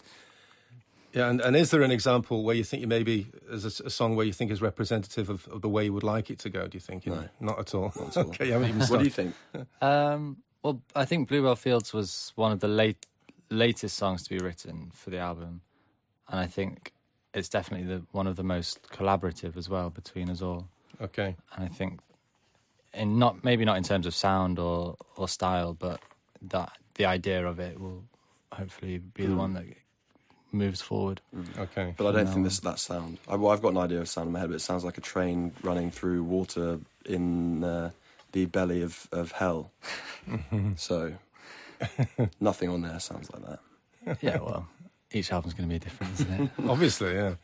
Yeah, 1.14 1.30
and, 1.30 1.42
and 1.42 1.56
is 1.56 1.70
there 1.70 1.84
an 1.84 1.92
example 1.92 2.44
where 2.44 2.56
you 2.56 2.64
think 2.64 2.82
you 2.82 2.88
maybe 2.88 3.28
as 3.52 3.66
a, 3.66 3.84
a, 3.86 3.90
song 3.92 4.16
where 4.16 4.26
you 4.26 4.34
think 4.34 4.50
is 4.50 4.64
representative 4.64 5.30
of, 5.30 5.48
of, 5.50 5.62
the 5.62 5.70
way 5.70 5.86
you 5.86 5.94
would 5.94 6.04
like 6.04 6.32
it 6.32 6.40
to 6.40 6.50
go? 6.50 6.68
Do 6.68 6.76
you 6.76 6.80
think? 6.80 7.06
You 7.06 7.12
no, 7.12 7.22
know? 7.22 7.30
not 7.40 7.60
at 7.60 7.76
all. 7.76 7.94
Not 7.96 8.18
at 8.18 8.18
all. 8.18 8.30
okay, 8.30 8.52
what 8.52 8.98
do 8.98 9.04
you 9.04 9.12
think? 9.12 9.36
Um, 9.82 10.38
well, 10.64 10.82
I 10.96 11.06
think 11.06 11.28
Bluebell 11.28 11.56
Fields 11.56 11.94
was 11.94 12.32
one 12.36 12.52
of 12.52 12.62
the 12.62 12.68
late 12.68 13.06
latest 13.52 13.98
songs 13.98 14.24
to 14.24 14.30
be 14.30 14.44
written 14.44 14.90
for 14.94 15.12
the 15.12 15.20
album, 15.20 15.62
and 16.30 16.40
I 16.40 16.48
think 16.48 16.94
it's 17.34 17.50
definitely 17.50 17.86
the 17.86 18.04
one 18.12 18.26
of 18.26 18.36
the 18.36 18.44
most 18.44 18.90
collaborative 18.90 19.56
as 19.56 19.70
well 19.70 19.90
between 19.90 20.30
us 20.30 20.42
all. 20.42 20.70
Okay. 21.02 21.36
And 21.56 21.66
I 21.66 21.68
think, 21.68 22.00
in 22.94 23.20
not 23.20 23.44
maybe 23.44 23.66
not 23.66 23.78
in 23.78 23.84
terms 23.84 24.06
of 24.06 24.16
sound 24.16 24.60
or 24.60 24.96
or 25.16 25.28
style, 25.28 25.74
but 25.74 26.00
that 26.42 26.72
the 26.96 27.06
idea 27.06 27.46
of 27.46 27.60
it 27.60 27.80
will 27.80 28.04
hopefully 28.52 29.00
be 29.00 29.24
mm. 29.24 29.30
the 29.30 29.36
one 29.36 29.54
that 29.54 29.66
moves 30.52 30.82
forward. 30.82 31.22
Mm. 31.36 31.58
Okay. 31.58 31.94
But 31.98 32.08
I 32.08 32.12
don't 32.12 32.28
think 32.28 32.46
this 32.46 32.60
that 32.60 32.80
sound. 32.80 33.18
I, 33.28 33.36
well, 33.36 33.52
I've 33.52 33.62
got 33.62 33.70
an 33.70 33.78
idea 33.78 34.00
of 34.00 34.08
sound 34.08 34.28
in 34.28 34.34
my 34.34 34.40
head, 34.40 34.50
but 34.50 34.56
it 34.56 34.60
sounds 34.60 34.84
like 34.84 34.98
a 34.98 35.02
train 35.02 35.54
running 35.64 35.92
through 35.92 36.24
water 36.24 36.80
in 37.06 37.64
uh, 37.64 37.92
the 38.32 38.46
belly 38.46 38.82
of 38.82 39.08
of 39.12 39.34
hell. 39.34 39.72
so 40.76 41.14
nothing 42.40 42.70
on 42.70 42.82
there 42.82 43.00
sounds 43.00 43.32
like 43.32 43.46
that. 43.46 43.60
Yeah. 44.22 44.40
Well, 44.40 44.68
each 45.14 45.32
album's 45.32 45.54
going 45.54 45.70
to 45.70 45.74
be 45.74 45.80
different, 45.80 46.20
isn't 46.20 46.42
it? 46.42 46.50
Obviously, 46.68 47.14
yeah. 47.14 47.36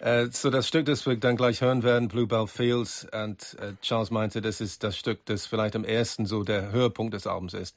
Äh, 0.00 0.28
so 0.32 0.48
das 0.48 0.66
Stück, 0.66 0.86
das 0.86 1.06
wir 1.06 1.16
dann 1.16 1.36
gleich 1.36 1.60
hören 1.60 1.82
werden, 1.82 2.08
Bluebell 2.08 2.46
Fields, 2.46 3.06
und 3.12 3.56
äh, 3.60 3.74
Charles 3.82 4.10
meinte, 4.10 4.40
das 4.40 4.60
ist 4.60 4.82
das 4.82 4.96
Stück, 4.96 5.24
das 5.26 5.46
vielleicht 5.46 5.76
am 5.76 5.84
ersten 5.84 6.24
so 6.24 6.42
der 6.42 6.72
Höhepunkt 6.72 7.12
des 7.12 7.26
Albums 7.26 7.52
ist. 7.52 7.76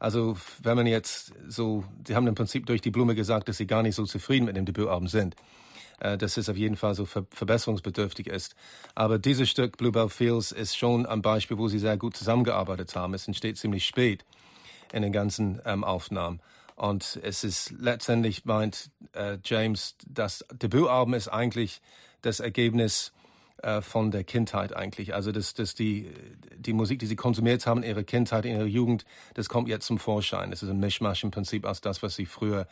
Also 0.00 0.36
wenn 0.62 0.76
man 0.76 0.86
jetzt 0.86 1.32
so, 1.46 1.84
sie 2.06 2.16
haben 2.16 2.26
im 2.26 2.34
Prinzip 2.34 2.66
durch 2.66 2.80
die 2.80 2.90
Blume 2.90 3.14
gesagt, 3.14 3.48
dass 3.48 3.58
sie 3.58 3.66
gar 3.66 3.82
nicht 3.82 3.94
so 3.94 4.04
zufrieden 4.04 4.46
mit 4.46 4.56
dem 4.56 4.64
Debütalbum 4.64 5.06
sind. 5.08 5.36
Äh, 6.00 6.16
dass 6.16 6.38
es 6.38 6.48
auf 6.48 6.56
jeden 6.56 6.76
Fall 6.76 6.94
so 6.94 7.04
ver 7.04 7.26
verbesserungsbedürftig 7.30 8.26
ist. 8.26 8.56
Aber 8.94 9.18
dieses 9.18 9.50
Stück 9.50 9.76
Bluebell 9.76 10.08
Fields 10.08 10.50
ist 10.50 10.76
schon 10.76 11.04
ein 11.04 11.20
Beispiel, 11.20 11.58
wo 11.58 11.68
sie 11.68 11.78
sehr 11.78 11.98
gut 11.98 12.16
zusammengearbeitet 12.16 12.96
haben. 12.96 13.12
Es 13.12 13.28
entsteht 13.28 13.58
ziemlich 13.58 13.84
spät 13.84 14.24
in 14.92 15.02
den 15.02 15.12
ganzen 15.12 15.60
ähm, 15.66 15.84
Aufnahmen. 15.84 16.40
Und 16.80 17.20
es 17.22 17.44
ist 17.44 17.74
letztendlich, 17.78 18.46
meint 18.46 18.90
äh, 19.12 19.36
James, 19.44 19.96
das 20.08 20.46
Debütalbum 20.50 21.12
ist 21.12 21.28
eigentlich 21.28 21.82
das 22.22 22.40
Ergebnis 22.40 23.12
äh, 23.58 23.82
von 23.82 24.10
der 24.10 24.24
Kindheit 24.24 24.74
eigentlich. 24.74 25.12
Also 25.12 25.30
dass, 25.30 25.52
dass 25.52 25.74
die, 25.74 26.10
die 26.56 26.72
Musik, 26.72 26.98
die 27.00 27.04
sie 27.04 27.16
konsumiert 27.16 27.66
haben 27.66 27.82
in 27.82 27.90
ihrer 27.90 28.02
Kindheit, 28.02 28.46
in 28.46 28.52
ihrer 28.52 28.64
Jugend, 28.64 29.04
das 29.34 29.50
kommt 29.50 29.68
jetzt 29.68 29.84
zum 29.84 29.98
Vorschein. 29.98 30.54
Es 30.54 30.62
ist 30.62 30.70
ein 30.70 30.80
Mischmasch 30.80 31.22
im 31.22 31.30
Prinzip 31.30 31.66
aus 31.66 31.82
das, 31.82 32.02
was 32.02 32.16
sie 32.16 32.24
früher 32.24 32.66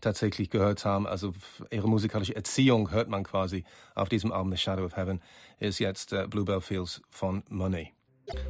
tatsächlich 0.00 0.50
gehört 0.50 0.84
haben. 0.84 1.06
Also 1.06 1.32
ihre 1.70 1.88
musikalische 1.88 2.34
Erziehung 2.34 2.90
hört 2.90 3.08
man 3.08 3.22
quasi 3.22 3.64
auf 3.94 4.08
diesem 4.08 4.32
Album 4.32 4.50
The 4.50 4.58
Shadow 4.58 4.86
of 4.86 4.96
Heaven, 4.96 5.22
ist 5.60 5.78
jetzt 5.78 6.12
äh, 6.12 6.26
Bluebell 6.26 6.62
Fields 6.62 7.00
von 7.10 7.44
Money. 7.48 7.92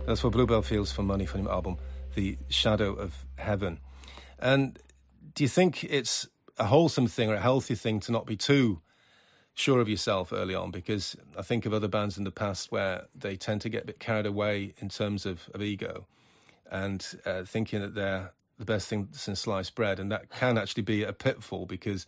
Das 0.07 0.25
war 0.25 0.31
Bluebell 0.31 0.63
Fields 0.63 0.91
von 0.91 1.07
Money 1.07 1.27
von 1.27 1.43
dem 1.43 1.49
Album 1.49 1.79
The 2.15 2.39
Shadow 2.49 2.95
of 2.95 3.11
Heaven. 3.37 3.79
And 4.39 4.79
do 5.35 5.45
you 5.45 5.49
think 5.49 5.85
it's 5.85 6.29
a 6.59 6.65
wholesome 6.65 7.07
thing 7.07 7.31
or 7.31 7.35
a 7.35 7.41
healthy 7.41 7.75
thing 7.75 8.01
to 8.01 8.13
not 8.13 8.27
be 8.27 8.37
too 8.37 8.81
sure 9.55 9.81
of 9.81 9.89
yourself 9.89 10.33
early 10.33 10.55
on? 10.55 10.71
Because 10.71 11.17
I 11.37 11.43
think 11.43 11.67
of 11.67 11.73
other 11.73 11.89
bands 11.89 12.19
in 12.19 12.25
the 12.25 12.31
past 12.31 12.71
where 12.71 13.07
they 13.15 13.37
tend 13.37 13.61
to 13.63 13.69
get 13.69 13.85
a 13.85 13.87
bit 13.87 13.99
carried 13.99 14.27
away 14.27 14.75
in 14.79 14.89
terms 14.89 15.27
of, 15.27 15.49
of 15.55 15.63
ego 15.63 16.07
and 16.71 17.21
uh, 17.27 17.45
thinking 17.45 17.81
that 17.81 17.95
they're 17.95 18.33
the 18.59 18.65
best 18.65 18.89
thing 18.89 19.09
since 19.13 19.41
sliced 19.41 19.75
bread, 19.75 19.99
and 19.99 20.11
that 20.13 20.31
can 20.31 20.57
actually 20.57 20.83
be 20.83 21.03
a 21.03 21.13
pitfall 21.13 21.67
because 21.67 22.07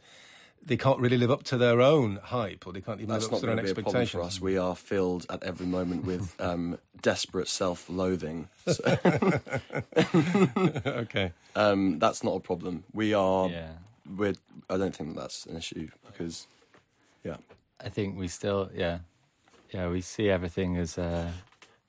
they 0.67 0.77
can't 0.77 0.99
really 0.99 1.19
live 1.19 1.31
up 1.31 1.43
to 1.45 1.59
their 1.59 1.81
own 1.81 2.17
hype, 2.23 2.67
or 2.67 2.73
they 2.73 2.81
can't 2.81 3.01
even 3.01 3.13
That's 3.13 3.25
live 3.25 3.33
not 3.33 3.37
up 3.37 3.41
to 3.41 3.47
their 3.47 3.57
going 3.57 3.67
own 3.67 3.69
to 3.69 3.75
be 3.75 3.81
a 3.81 3.83
problem 3.83 4.03
expectations. 4.03 4.35
for 4.35 4.39
us. 4.39 4.41
We 4.41 4.57
are 4.57 4.75
filled 4.75 5.27
at 5.29 5.43
every 5.43 5.67
moment 5.67 6.05
with 6.05 6.35
um, 6.41 6.79
desperate 7.03 7.49
self-loathing. 7.49 8.49
So, 8.67 8.83
okay. 10.87 11.33
um, 11.55 11.99
that's 11.99 12.25
not 12.25 12.37
a 12.37 12.41
problem. 12.41 12.85
We 12.93 13.13
are. 13.13 13.49
Yeah. 13.51 13.73
We're. 14.17 14.35
I 14.71 14.79
don't 14.79 14.97
think 14.97 15.17
that's 15.17 15.45
an 15.47 15.57
issue 15.57 15.89
because, 16.07 16.47
yeah. 17.23 17.37
I 17.85 17.91
think 17.91 18.17
we 18.17 18.29
still, 18.29 18.71
yeah, 18.75 19.01
yeah, 19.71 19.89
we 19.89 20.01
see 20.01 20.31
everything 20.31 20.77
as 20.79 20.97
a, 20.97 21.33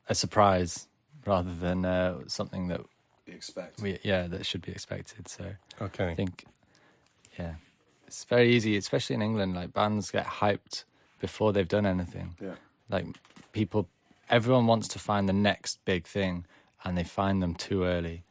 a 0.09 0.15
surprise 0.15 0.87
rather 1.25 1.53
than 1.53 1.85
uh, 1.85 2.19
something 2.27 2.67
that 2.67 2.81
we 3.25 3.33
expect. 3.33 3.81
we, 3.81 3.99
yeah, 4.03 4.27
that 4.27 4.45
should 4.45 4.61
be 4.61 4.71
expected. 4.71 5.27
So 5.29 5.45
okay, 5.81 6.09
I 6.09 6.15
think, 6.15 6.45
yeah, 7.39 7.53
it's 8.07 8.23
very 8.23 8.53
easy, 8.53 8.77
especially 8.77 9.15
in 9.15 9.21
England. 9.21 9.55
Like 9.55 9.73
bands 9.73 10.11
get 10.11 10.25
hyped 10.25 10.83
before 11.19 11.53
they've 11.53 11.67
done 11.67 11.85
anything. 11.85 12.35
Yeah. 12.41 12.55
Like 12.89 13.05
people, 13.51 13.87
everyone 14.29 14.67
wants 14.67 14.87
to 14.89 14.99
find 14.99 15.27
the 15.27 15.33
next 15.33 15.83
big 15.85 16.05
thing, 16.05 16.45
and 16.83 16.97
they 16.97 17.03
find 17.03 17.41
them 17.41 17.55
too 17.55 17.83
early. 17.83 18.23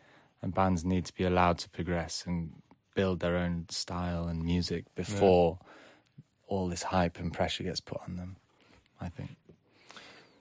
And 0.42 0.54
bands 0.54 0.84
need 0.84 1.06
to 1.06 1.14
be 1.14 1.24
allowed 1.24 1.58
to 1.58 1.70
progress 1.70 2.24
and 2.26 2.52
build 2.94 3.20
their 3.20 3.36
own 3.36 3.66
style 3.70 4.26
and 4.26 4.44
music 4.44 4.84
before 4.94 5.58
all 6.46 6.68
this 6.68 6.84
hype 6.84 7.18
and 7.18 7.32
pressure 7.32 7.64
gets 7.64 7.80
put 7.80 7.98
on 8.06 8.16
them. 8.16 8.36
I 9.00 9.08
think. 9.08 9.30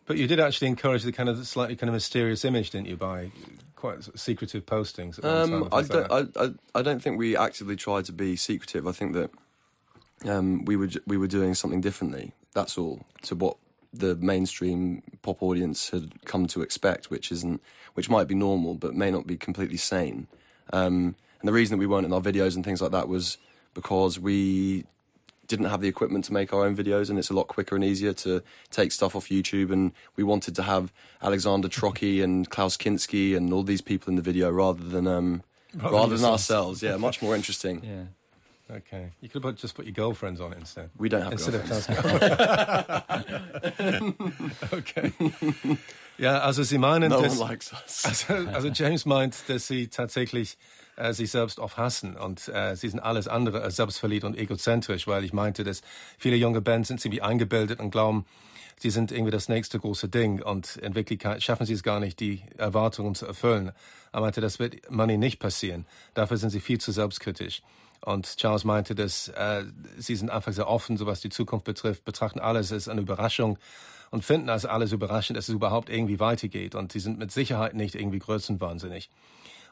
But 0.05 0.17
you 0.17 0.27
did 0.27 0.39
actually 0.39 0.67
encourage 0.67 1.03
the 1.03 1.13
kind 1.13 1.29
of 1.29 1.47
slightly 1.47 1.75
kind 1.75 1.89
of 1.89 1.93
mysterious 1.93 2.43
image, 2.43 2.71
didn't 2.71 2.87
you, 2.87 2.97
by 2.97 3.31
quite 3.83 4.17
secretive 4.17 4.65
postings? 4.65 5.17
At 5.19 5.25
one 5.25 5.49
time 5.49 5.63
Um, 5.63 5.69
I 5.73 5.81
don't. 5.81 6.11
I, 6.11 6.43
I, 6.43 6.79
I 6.79 6.81
don't 6.81 7.01
think 7.01 7.17
we 7.17 7.35
actively 7.35 7.75
tried 7.75 8.05
to 8.05 8.13
be 8.13 8.37
secretive. 8.37 8.87
I 8.87 8.93
think 8.93 9.13
that 9.13 9.29
um, 10.25 10.63
we 10.63 10.77
were 10.77 10.89
we 11.05 11.17
were 11.17 11.27
doing 11.27 11.53
something 11.53 11.81
differently. 11.81 12.31
That's 12.53 12.77
all 12.77 13.05
to 13.23 13.35
what 13.35 13.57
the 13.93 14.15
mainstream 14.15 15.03
pop 15.21 15.43
audience 15.43 15.89
had 15.89 16.23
come 16.23 16.47
to 16.47 16.61
expect, 16.61 17.11
which 17.11 17.29
isn't, 17.29 17.61
which 17.93 18.09
might 18.09 18.27
be 18.27 18.35
normal, 18.35 18.75
but 18.75 18.95
may 18.95 19.11
not 19.11 19.27
be 19.27 19.35
completely 19.35 19.77
sane. 19.77 20.27
Um, 20.71 21.15
and 21.39 21.47
the 21.49 21.53
reason 21.53 21.77
that 21.77 21.79
we 21.79 21.87
weren't 21.87 22.05
in 22.05 22.13
our 22.13 22.21
videos 22.21 22.55
and 22.55 22.63
things 22.63 22.81
like 22.81 22.91
that 22.91 23.09
was 23.09 23.37
because 23.73 24.17
we 24.17 24.85
didn't 25.47 25.65
have 25.65 25.81
the 25.81 25.87
equipment 25.87 26.25
to 26.25 26.33
make 26.33 26.53
our 26.53 26.65
own 26.65 26.75
videos, 26.75 27.09
and 27.09 27.19
it's 27.19 27.29
a 27.29 27.33
lot 27.33 27.47
quicker 27.47 27.75
and 27.75 27.83
easier 27.83 28.13
to 28.13 28.41
take 28.71 28.91
stuff 28.91 29.15
off 29.15 29.27
YouTube. 29.29 29.71
And 29.71 29.91
we 30.15 30.23
wanted 30.23 30.55
to 30.55 30.63
have 30.63 30.91
Alexander 31.21 31.67
Trocchi 31.67 32.23
and 32.23 32.49
Klaus 32.49 32.77
Kinski 32.77 33.35
and 33.35 33.51
all 33.53 33.63
these 33.63 33.81
people 33.81 34.09
in 34.09 34.15
the 34.15 34.21
video 34.21 34.49
rather 34.49 34.83
than 34.83 35.07
um, 35.07 35.43
Rather 35.75 35.95
rather, 35.95 36.09
than 36.09 36.21
than 36.21 36.31
ourselves. 36.31 36.81
Yeah, 36.83 36.97
much 36.97 37.21
more 37.21 37.35
interesting. 37.35 37.83
Yeah. 37.83 38.75
Okay. 38.77 39.09
You 39.21 39.29
could 39.29 39.43
have 39.43 39.55
just 39.55 39.75
put 39.75 39.85
your 39.85 39.93
girlfriends 39.93 40.39
on 40.39 40.53
it 40.53 40.59
instead. 40.59 40.89
We 40.97 41.09
don't 41.09 41.21
have 41.23 41.33
Instead 41.33 41.55
of 41.55 41.67
girlfriends. 41.67 43.03
okay. 44.73 45.11
Ja, 46.17 46.39
also 46.41 46.63
Sie 46.63 46.77
meinen, 46.77 47.09
No 47.09 47.21
dass, 47.21 47.37
one 47.37 47.49
likes 47.49 47.73
us. 47.73 48.05
also, 48.05 48.47
also 48.53 48.69
James 48.69 49.05
meint, 49.05 49.35
dass 49.47 49.67
Sie 49.67 49.87
tatsächlich 49.87 50.57
äh, 50.95 51.13
sich 51.13 51.31
selbst 51.31 51.59
oft 51.59 51.77
hassen 51.77 52.15
und 52.15 52.47
äh, 52.49 52.75
Sie 52.75 52.89
sind 52.89 52.99
alles 52.99 53.27
andere 53.27 53.61
als 53.61 53.75
selbstverliebt 53.77 54.23
und 54.23 54.37
egozentrisch, 54.37 55.07
weil 55.07 55.23
ich 55.23 55.33
meinte, 55.33 55.63
dass 55.63 55.81
viele 56.17 56.35
junge 56.35 56.61
Bands 56.61 56.87
sind 56.87 57.01
ziemlich 57.01 57.23
eingebildet 57.23 57.79
und 57.79 57.91
glauben, 57.91 58.25
sie 58.77 58.89
sind 58.89 59.11
irgendwie 59.11 59.31
das 59.31 59.49
nächste 59.49 59.79
große 59.79 60.09
Ding 60.09 60.41
und 60.41 60.75
in 60.77 60.95
Wirklichkeit 60.95 61.41
schaffen 61.41 61.65
sie 61.65 61.73
es 61.73 61.83
gar 61.83 61.99
nicht, 61.99 62.19
die 62.19 62.41
Erwartungen 62.57 63.15
zu 63.15 63.25
erfüllen. 63.25 63.71
Er 64.11 64.21
meinte, 64.21 64.41
das 64.41 64.59
wird 64.59 64.91
Money 64.91 65.17
nicht 65.17 65.39
passieren. 65.39 65.85
Dafür 66.13 66.37
sind 66.37 66.49
sie 66.49 66.59
viel 66.59 66.79
zu 66.79 66.91
selbstkritisch. 66.91 67.61
Und 68.01 68.35
Charles 68.37 68.65
meinte, 68.65 68.95
dass 68.95 69.29
äh, 69.29 69.63
sie 69.97 70.15
sind 70.15 70.29
einfach 70.29 70.51
sehr 70.51 70.67
offen, 70.67 70.97
so 70.97 71.05
was 71.05 71.21
die 71.21 71.29
Zukunft 71.29 71.65
betrifft, 71.65 72.03
betrachten 72.03 72.39
alles 72.39 72.71
als 72.71 72.89
eine 72.89 73.01
Überraschung 73.01 73.57
und 74.11 74.25
finden 74.25 74.49
als 74.49 74.65
alles 74.65 74.91
überraschend, 74.91 75.37
dass 75.37 75.47
es 75.47 75.55
überhaupt 75.55 75.89
irgendwie 75.89 76.19
weitergeht. 76.19 76.75
Und 76.75 76.91
sie 76.91 76.99
sind 76.99 77.17
mit 77.17 77.31
Sicherheit 77.31 77.75
nicht 77.75 77.95
irgendwie 77.95 78.19
größenwahnsinnig. 78.19 79.09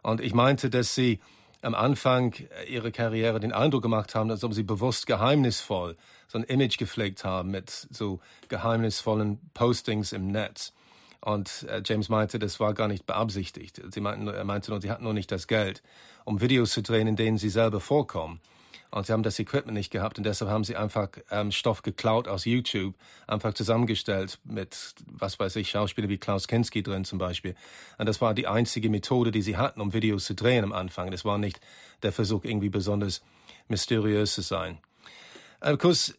Und 0.01 0.21
ich 0.21 0.33
meinte, 0.33 0.69
dass 0.69 0.95
sie 0.95 1.19
am 1.61 1.75
Anfang 1.75 2.33
ihrer 2.67 2.91
Karriere 2.91 3.39
den 3.39 3.53
Eindruck 3.53 3.83
gemacht 3.83 4.15
haben, 4.15 4.31
als 4.31 4.43
ob 4.43 4.53
sie 4.53 4.63
bewusst 4.63 5.05
geheimnisvoll 5.05 5.95
so 6.27 6.37
ein 6.37 6.43
Image 6.45 6.77
gepflegt 6.77 7.23
haben 7.23 7.51
mit 7.51 7.87
so 7.91 8.19
geheimnisvollen 8.47 9.39
Postings 9.53 10.11
im 10.11 10.27
Netz. 10.27 10.73
Und 11.19 11.67
äh, 11.69 11.83
James 11.85 12.09
meinte, 12.09 12.39
das 12.39 12.59
war 12.59 12.73
gar 12.73 12.87
nicht 12.87 13.05
beabsichtigt. 13.05 13.79
Sie 13.91 14.01
meinten, 14.01 14.27
er 14.27 14.43
meinte 14.43 14.71
nur, 14.71 14.81
sie 14.81 14.89
hatten 14.89 15.03
nur 15.03 15.13
nicht 15.13 15.31
das 15.31 15.47
Geld, 15.47 15.83
um 16.25 16.41
Videos 16.41 16.71
zu 16.71 16.81
drehen, 16.81 17.07
in 17.07 17.15
denen 17.15 17.37
sie 17.37 17.49
selber 17.49 17.79
vorkommen. 17.79 18.39
Und 18.91 19.05
sie 19.05 19.13
haben 19.13 19.23
das 19.23 19.39
Equipment 19.39 19.77
nicht 19.77 19.89
gehabt 19.89 20.17
und 20.17 20.25
deshalb 20.25 20.51
haben 20.51 20.65
sie 20.65 20.75
einfach 20.75 21.09
ähm, 21.31 21.51
Stoff 21.51 21.81
geklaut 21.81 22.27
aus 22.27 22.43
YouTube, 22.43 22.93
einfach 23.25 23.53
zusammengestellt 23.53 24.39
mit, 24.43 24.95
was 25.07 25.39
weiß 25.39 25.55
ich, 25.55 25.69
Schauspieler 25.69 26.09
wie 26.09 26.17
Klaus 26.17 26.47
Kinski 26.47 26.83
drin 26.83 27.05
zum 27.05 27.17
Beispiel. 27.17 27.55
Und 27.97 28.07
das 28.07 28.19
war 28.19 28.33
die 28.33 28.47
einzige 28.47 28.89
Methode, 28.89 29.31
die 29.31 29.41
sie 29.41 29.55
hatten, 29.55 29.79
um 29.79 29.93
Videos 29.93 30.25
zu 30.25 30.35
drehen 30.35 30.65
am 30.65 30.73
Anfang. 30.73 31.09
Das 31.09 31.23
war 31.23 31.37
nicht 31.37 31.61
der 32.03 32.11
Versuch, 32.11 32.43
irgendwie 32.43 32.69
besonders 32.69 33.21
mysteriös 33.69 34.33
zu 34.33 34.41
sein. 34.41 34.79
Of 35.61 35.77
course, 35.77 36.13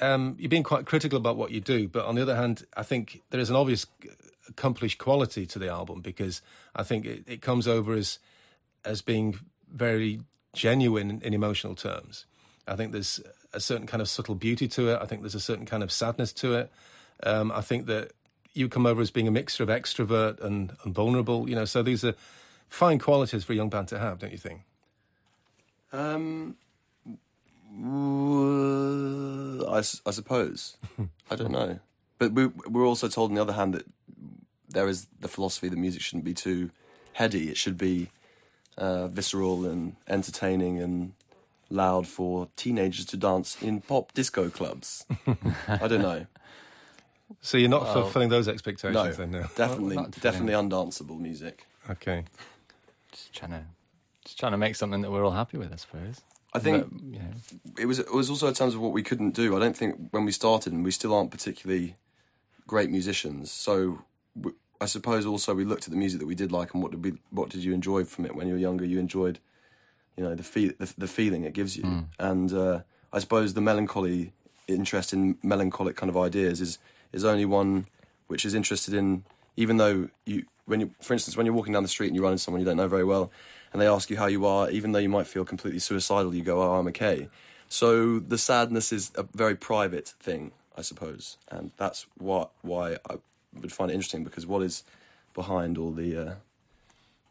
um, 0.00 0.36
you've 0.38 0.50
been 0.50 0.62
quite 0.62 0.86
critical 0.86 1.18
about 1.18 1.36
what 1.36 1.50
you 1.50 1.60
do, 1.60 1.88
but 1.88 2.04
on 2.04 2.14
the 2.14 2.22
other 2.22 2.36
hand, 2.36 2.66
I 2.76 2.84
think 2.84 3.22
there 3.30 3.40
is 3.40 3.50
an 3.50 3.56
obvious 3.56 3.88
accomplished 4.48 4.98
quality 4.98 5.46
to 5.46 5.58
the 5.58 5.68
album 5.68 6.00
because 6.00 6.42
I 6.76 6.84
think 6.84 7.06
it, 7.06 7.24
it 7.26 7.42
comes 7.42 7.66
over 7.66 7.94
as 7.94 8.18
as 8.84 9.02
being 9.02 9.38
very 9.72 10.20
genuine 10.52 11.20
in, 11.22 11.34
emotional 11.34 11.74
terms. 11.74 12.26
I 12.66 12.76
think 12.76 12.92
there's 12.92 13.20
a 13.52 13.60
certain 13.60 13.86
kind 13.86 14.00
of 14.00 14.08
subtle 14.08 14.34
beauty 14.34 14.68
to 14.68 14.90
it. 14.90 14.98
I 15.00 15.06
think 15.06 15.22
there's 15.22 15.34
a 15.34 15.40
certain 15.40 15.66
kind 15.66 15.82
of 15.82 15.90
sadness 15.90 16.32
to 16.34 16.54
it. 16.54 16.70
Um, 17.24 17.50
I 17.52 17.60
think 17.60 17.86
that 17.86 18.12
you 18.54 18.68
come 18.68 18.86
over 18.86 19.00
as 19.00 19.10
being 19.10 19.28
a 19.28 19.30
mixture 19.30 19.62
of 19.62 19.68
extrovert 19.68 20.40
and, 20.40 20.76
and 20.84 20.94
vulnerable. 20.94 21.48
You 21.48 21.54
know, 21.54 21.64
so 21.64 21.82
these 21.82 22.04
are 22.04 22.14
fine 22.68 22.98
qualities 22.98 23.44
for 23.44 23.52
a 23.52 23.56
young 23.56 23.68
band 23.68 23.88
to 23.88 23.98
have, 23.98 24.18
don't 24.18 24.32
you 24.32 24.38
think? 24.38 24.62
Um, 25.92 26.56
w- 27.80 29.66
I, 29.66 29.78
I 29.78 30.10
suppose. 30.10 30.76
I 31.30 31.36
don't 31.36 31.52
know. 31.52 31.78
But 32.18 32.32
we, 32.32 32.46
we're 32.46 32.86
also 32.86 33.08
told, 33.08 33.30
on 33.30 33.34
the 33.34 33.42
other 33.42 33.52
hand, 33.54 33.74
that 33.74 33.86
there 34.68 34.88
is 34.88 35.06
the 35.20 35.28
philosophy 35.28 35.68
that 35.68 35.76
music 35.76 36.02
shouldn't 36.02 36.24
be 36.24 36.34
too 36.34 36.70
heady. 37.14 37.48
It 37.48 37.56
should 37.56 37.76
be 37.76 38.08
uh, 38.76 39.08
visceral 39.08 39.64
and 39.66 39.96
entertaining 40.08 40.80
and 40.80 41.12
loud 41.70 42.06
for 42.06 42.48
teenagers 42.56 43.06
to 43.06 43.16
dance 43.16 43.60
in 43.62 43.80
pop 43.80 44.12
disco 44.12 44.50
clubs. 44.50 45.04
I 45.68 45.86
don't 45.88 46.02
know. 46.02 46.26
So 47.40 47.56
you're 47.56 47.70
not 47.70 47.84
Well, 47.84 47.94
fulfilling 47.94 48.28
those 48.28 48.46
expectations 48.46 48.94
No, 48.94 49.10
then, 49.10 49.30
no? 49.30 49.40
definitely, 49.56 49.96
not 49.96 50.10
definitely 50.20 50.52
undanceable 50.52 51.18
music. 51.18 51.66
Okay. 51.88 52.24
Just 53.10 53.32
trying 53.32 53.52
to, 53.52 53.64
just 54.24 54.38
trying 54.38 54.52
to 54.52 54.58
make 54.58 54.76
something 54.76 55.00
that 55.00 55.10
we're 55.10 55.24
all 55.24 55.30
happy 55.32 55.56
with, 55.56 55.72
I 55.72 55.76
suppose. 55.76 56.20
I 56.52 56.58
think 56.58 56.92
But, 56.92 57.02
you 57.02 57.18
know, 57.18 57.30
it 57.78 57.86
was 57.86 57.98
it 58.00 58.12
was 58.12 58.28
also 58.28 58.48
in 58.48 58.54
terms 58.54 58.74
of 58.74 58.80
what 58.82 58.92
we 58.92 59.02
couldn't 59.02 59.30
do. 59.34 59.56
I 59.56 59.60
don't 59.60 59.74
think 59.76 60.08
when 60.10 60.26
we 60.26 60.32
started, 60.32 60.74
and 60.74 60.84
we 60.84 60.90
still 60.90 61.14
aren't 61.14 61.30
particularly 61.30 61.94
great 62.66 62.90
musicians. 62.90 63.50
So 63.50 63.74
w 63.74 64.02
I 64.82 64.86
suppose 64.86 65.24
also 65.26 65.54
we 65.54 65.64
looked 65.64 65.84
at 65.84 65.90
the 65.90 65.96
music 65.96 66.18
that 66.20 66.26
we 66.26 66.34
did 66.34 66.50
like, 66.50 66.74
and 66.74 66.82
what 66.82 66.90
did 66.92 67.04
we 67.04 67.12
what 67.30 67.48
did 67.50 67.62
you 67.62 67.72
enjoy 67.72 68.04
from 68.04 68.26
it? 68.26 68.34
When 68.34 68.46
you 68.48 68.54
were 68.54 68.58
younger? 68.60 68.84
You 68.84 68.98
enjoyed, 68.98 69.38
you 70.16 70.24
know, 70.24 70.34
the 70.34 70.42
feel 70.42 70.72
the, 70.78 70.92
the 70.98 71.06
feeling 71.06 71.44
it 71.44 71.54
gives 71.54 71.76
you, 71.76 71.84
and 72.18 72.52
uh, 72.52 72.80
I 73.12 73.18
suppose 73.20 73.54
the 73.54 73.60
melancholy 73.60 74.32
interest 74.68 75.12
in 75.12 75.38
melancholic 75.42 75.96
kind 75.96 76.10
of 76.10 76.16
ideas 76.16 76.60
is 76.60 76.78
is 77.12 77.24
only 77.24 77.44
one 77.44 77.86
which 78.26 78.44
is 78.44 78.54
interested 78.54 78.94
in 78.94 79.24
even 79.56 79.76
though 79.76 80.08
you 80.24 80.44
when 80.66 80.80
you 80.80 80.90
for 81.00 81.12
instance 81.12 81.36
when 81.36 81.46
you're 81.46 81.54
walking 81.54 81.72
down 81.72 81.82
the 81.82 81.88
street 81.88 82.06
and 82.06 82.16
you 82.16 82.22
run 82.22 82.32
into 82.32 82.42
someone 82.42 82.60
you 82.60 82.64
don't 82.64 82.76
know 82.76 82.88
very 82.88 83.04
well 83.04 83.30
and 83.72 83.82
they 83.82 83.86
ask 83.86 84.08
you 84.10 84.16
how 84.16 84.26
you 84.26 84.46
are 84.46 84.70
even 84.70 84.92
though 84.92 84.98
you 84.98 85.08
might 85.08 85.26
feel 85.26 85.44
completely 85.44 85.78
suicidal 85.80 86.34
you 86.34 86.42
go 86.42 86.62
oh 86.62 86.74
i'm 86.78 86.86
okay. 86.86 87.28
So 87.68 88.18
the 88.18 88.38
sadness 88.38 88.92
is 88.92 89.12
a 89.14 89.24
very 89.34 89.56
private 89.56 90.14
thing 90.20 90.52
i 90.76 90.82
suppose. 90.82 91.36
And 91.50 91.72
that's 91.76 92.06
what 92.16 92.50
why 92.62 92.96
i 93.10 93.16
would 93.62 93.72
find 93.72 93.90
it 93.90 93.94
interesting 93.94 94.24
because 94.24 94.46
what 94.46 94.62
is 94.62 94.84
behind 95.34 95.78
all 95.78 95.94
the 95.94 96.16
uh, 96.16 96.34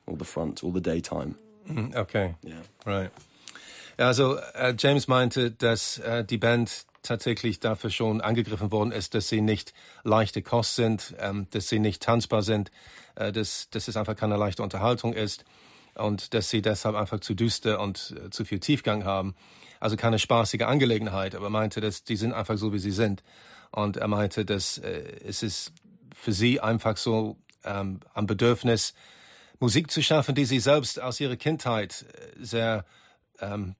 all 0.07 0.17
the 0.17 0.25
front 0.25 0.63
all 0.63 0.73
the 0.73 0.81
daytime 0.81 1.35
Mhm, 1.67 1.95
Okay. 1.95 2.35
yeah 2.43 2.61
Right. 2.85 3.11
Also 3.97 4.37
äh, 4.55 4.73
James 4.77 5.07
meinte, 5.07 5.51
dass 5.51 5.99
äh, 5.99 6.23
die 6.25 6.39
Band 6.39 6.85
tatsächlich 7.03 7.59
dafür 7.59 7.91
schon 7.91 8.19
angegriffen 8.21 8.71
worden 8.71 8.91
ist, 8.91 9.13
dass 9.13 9.29
sie 9.29 9.41
nicht 9.41 9.73
leichte 10.03 10.41
Kost 10.41 10.75
sind, 10.75 11.13
ähm, 11.19 11.47
dass 11.51 11.69
sie 11.69 11.79
nicht 11.79 12.01
tanzbar 12.01 12.41
sind, 12.41 12.71
äh, 13.15 13.31
dass, 13.31 13.69
dass 13.69 13.87
es 13.87 13.97
einfach 13.97 14.15
keine 14.15 14.37
leichte 14.37 14.63
Unterhaltung 14.63 15.13
ist 15.13 15.45
und 15.95 16.33
dass 16.33 16.49
sie 16.49 16.61
deshalb 16.63 16.95
einfach 16.95 17.19
zu 17.19 17.35
düster 17.35 17.79
und 17.79 18.15
äh, 18.25 18.29
zu 18.31 18.43
viel 18.43 18.59
Tiefgang 18.59 19.03
haben. 19.03 19.35
Also 19.79 19.97
keine 19.97 20.17
spaßige 20.19 20.61
Angelegenheit, 20.61 21.35
aber 21.35 21.47
er 21.47 21.51
meinte, 21.51 21.81
dass 21.81 22.03
die 22.03 22.15
sind 22.15 22.33
einfach 22.33 22.57
so, 22.57 22.71
wie 22.73 22.79
sie 22.79 22.91
sind. 22.91 23.23
Und 23.71 23.97
er 23.97 24.07
meinte, 24.07 24.45
dass 24.45 24.77
äh, 24.79 25.03
es 25.27 25.43
ist 25.43 25.73
für 26.21 26.31
sie 26.33 26.59
einfach 26.59 26.97
so 26.97 27.37
ähm, 27.63 27.99
ein 28.13 28.27
Bedürfnis, 28.27 28.93
Musik 29.59 29.89
zu 29.89 30.03
schaffen, 30.03 30.35
die 30.35 30.45
sie 30.45 30.59
selbst 30.59 31.01
aus 31.01 31.19
ihrer 31.19 31.35
Kindheit 31.35 32.05
äh, 32.13 32.43
sehr 32.43 32.85
ähm, 33.39 33.75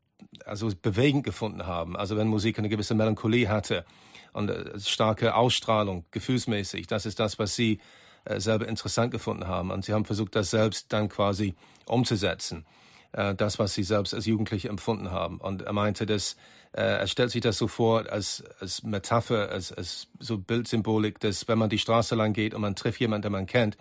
also 0.45 0.71
bewegend 0.81 1.23
gefunden 1.23 1.67
haben. 1.67 1.95
Also 1.95 2.17
wenn 2.17 2.27
Musik 2.27 2.57
eine 2.57 2.69
gewisse 2.69 2.95
Melancholie 2.95 3.47
hatte 3.47 3.85
und 4.33 4.49
äh, 4.49 4.79
starke 4.79 5.35
Ausstrahlung, 5.35 6.05
gefühlsmäßig, 6.09 6.87
das 6.87 7.05
ist 7.05 7.19
das, 7.19 7.37
was 7.37 7.55
sie 7.55 7.79
äh, 8.25 8.39
selber 8.39 8.67
interessant 8.67 9.11
gefunden 9.11 9.47
haben. 9.47 9.69
Und 9.69 9.85
sie 9.85 9.93
haben 9.93 10.05
versucht, 10.05 10.35
das 10.35 10.49
selbst 10.49 10.91
dann 10.91 11.09
quasi 11.09 11.53
umzusetzen. 11.85 12.65
Äh, 13.13 13.35
das, 13.35 13.59
was 13.59 13.73
sie 13.73 13.83
selbst 13.83 14.13
als 14.13 14.25
Jugendliche 14.25 14.69
empfunden 14.69 15.11
haben. 15.11 15.37
Und 15.37 15.63
er 15.63 15.73
meinte, 15.73 16.05
dass 16.05 16.35
äh, 16.73 16.81
er 16.81 17.07
stellt 17.07 17.31
sich 17.31 17.41
das 17.41 17.57
so 17.57 17.67
vor 17.67 18.09
als, 18.09 18.43
als 18.59 18.83
Metapher, 18.83 19.49
als, 19.49 19.73
als 19.73 20.07
so 20.19 20.37
Bildsymbolik, 20.37 21.19
dass 21.19 21.47
wenn 21.47 21.57
man 21.57 21.69
die 21.69 21.77
Straße 21.79 22.15
lang 22.15 22.33
geht 22.33 22.53
und 22.53 22.61
man 22.61 22.75
trifft 22.75 22.99
jemanden, 22.99 23.23
den 23.23 23.31
man 23.33 23.45
kennt, 23.45 23.77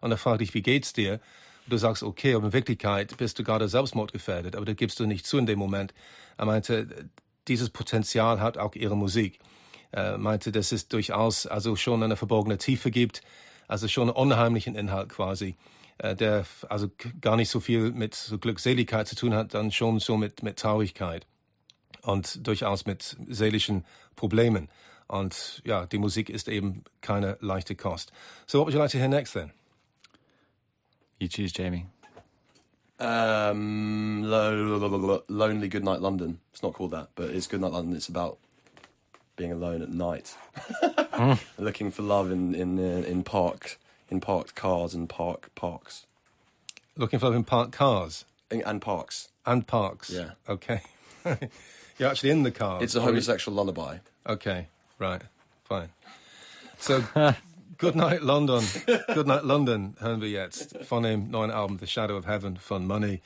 und 0.00 0.10
er 0.10 0.16
fragt 0.16 0.40
dich, 0.40 0.52
wie 0.54 0.62
geht's 0.62 0.92
dir? 0.92 1.20
du 1.68 1.76
sagst, 1.76 2.02
okay, 2.02 2.34
aber 2.34 2.46
in 2.46 2.52
Wirklichkeit 2.52 3.16
bist 3.16 3.38
du 3.38 3.44
gerade 3.44 3.68
selbstmordgefährdet, 3.68 4.56
aber 4.56 4.64
da 4.64 4.74
gibst 4.74 4.98
du 5.00 5.06
nicht 5.06 5.26
zu 5.26 5.38
in 5.38 5.46
dem 5.46 5.58
Moment. 5.58 5.94
Er 6.36 6.46
meinte, 6.46 7.08
dieses 7.48 7.70
Potenzial 7.70 8.40
hat 8.40 8.58
auch 8.58 8.74
ihre 8.74 8.96
Musik. 8.96 9.38
Er 9.90 10.18
meinte, 10.18 10.52
dass 10.52 10.72
es 10.72 10.88
durchaus 10.88 11.46
also 11.46 11.76
schon 11.76 12.02
eine 12.02 12.16
verborgene 12.16 12.58
Tiefe 12.58 12.90
gibt, 12.90 13.22
also 13.68 13.88
schon 13.88 14.08
einen 14.08 14.16
unheimlichen 14.16 14.74
Inhalt 14.74 15.10
quasi, 15.10 15.56
äh, 15.98 16.14
der 16.14 16.44
also 16.68 16.88
gar 17.20 17.36
nicht 17.36 17.48
so 17.48 17.60
viel 17.60 17.92
mit 17.92 18.14
so 18.14 18.38
Glückseligkeit 18.38 19.08
zu 19.08 19.16
tun 19.16 19.34
hat, 19.34 19.54
dann 19.54 19.70
schon 19.72 19.98
so 20.00 20.16
mit, 20.16 20.42
mit 20.42 20.58
Traurigkeit 20.58 21.26
und 22.02 22.46
durchaus 22.46 22.86
mit 22.86 23.16
seelischen 23.28 23.84
Problemen. 24.16 24.68
Und 25.08 25.62
ja, 25.64 25.86
die 25.86 25.98
Musik 25.98 26.30
ist 26.30 26.48
eben 26.48 26.84
keine 27.00 27.36
leichte 27.40 27.74
Kost. 27.74 28.12
So 28.46 28.58
what 28.58 28.66
would 28.66 28.74
you 28.74 28.80
like 28.80 28.90
to 28.92 28.98
hear 28.98 29.08
next 29.08 29.34
then? 29.34 29.52
You 31.18 31.28
choose, 31.28 31.52
Jamie. 31.52 31.86
Um, 32.98 34.22
lo- 34.22 34.50
lo- 34.52 34.78
lo- 34.86 34.96
lo- 34.96 35.22
Lonely 35.28 35.68
Goodnight 35.68 36.00
London. 36.00 36.38
It's 36.52 36.62
not 36.62 36.74
called 36.74 36.92
that, 36.92 37.08
but 37.14 37.30
it's 37.30 37.48
Goodnight 37.48 37.72
London. 37.72 37.96
It's 37.96 38.08
about 38.08 38.38
being 39.36 39.50
alone 39.52 39.82
at 39.82 39.88
night, 39.88 40.36
looking 41.58 41.90
for 41.90 42.02
love 42.02 42.30
in 42.30 42.54
in 42.54 42.78
uh, 42.78 43.02
in 43.06 43.24
parks, 43.24 43.76
in 44.12 44.20
parked 44.20 44.54
cars 44.54 44.94
and 44.94 45.08
park 45.08 45.50
parks 45.54 46.06
Looking 46.96 47.18
for 47.18 47.26
love 47.26 47.36
in 47.36 47.44
parked 47.44 47.72
cars 47.72 48.26
and, 48.50 48.62
and 48.66 48.80
parks. 48.82 49.28
and 49.46 49.66
parks. 49.66 50.10
Yeah. 50.10 50.32
Okay. 50.46 50.82
You're 51.98 52.10
actually 52.10 52.30
in 52.30 52.42
the 52.42 52.50
car. 52.50 52.82
It's 52.82 52.94
a 52.94 53.00
homosexual 53.00 53.56
lullaby. 53.56 53.98
Okay, 54.26 54.68
right, 54.98 55.22
fine. 55.64 55.88
So, 56.78 57.02
Good 57.78 57.96
Night 57.96 58.22
London, 58.22 58.62
Good 59.14 59.26
Night 59.26 59.44
London 59.44 59.96
wir 60.00 60.28
jetzt 60.28 60.76
von 60.84 61.02
dem 61.02 61.30
neuen 61.30 61.50
Album 61.50 61.78
The 61.78 61.86
Shadow 61.86 62.16
of 62.18 62.26
Heaven 62.26 62.56
von 62.58 62.86
Money. 62.86 63.22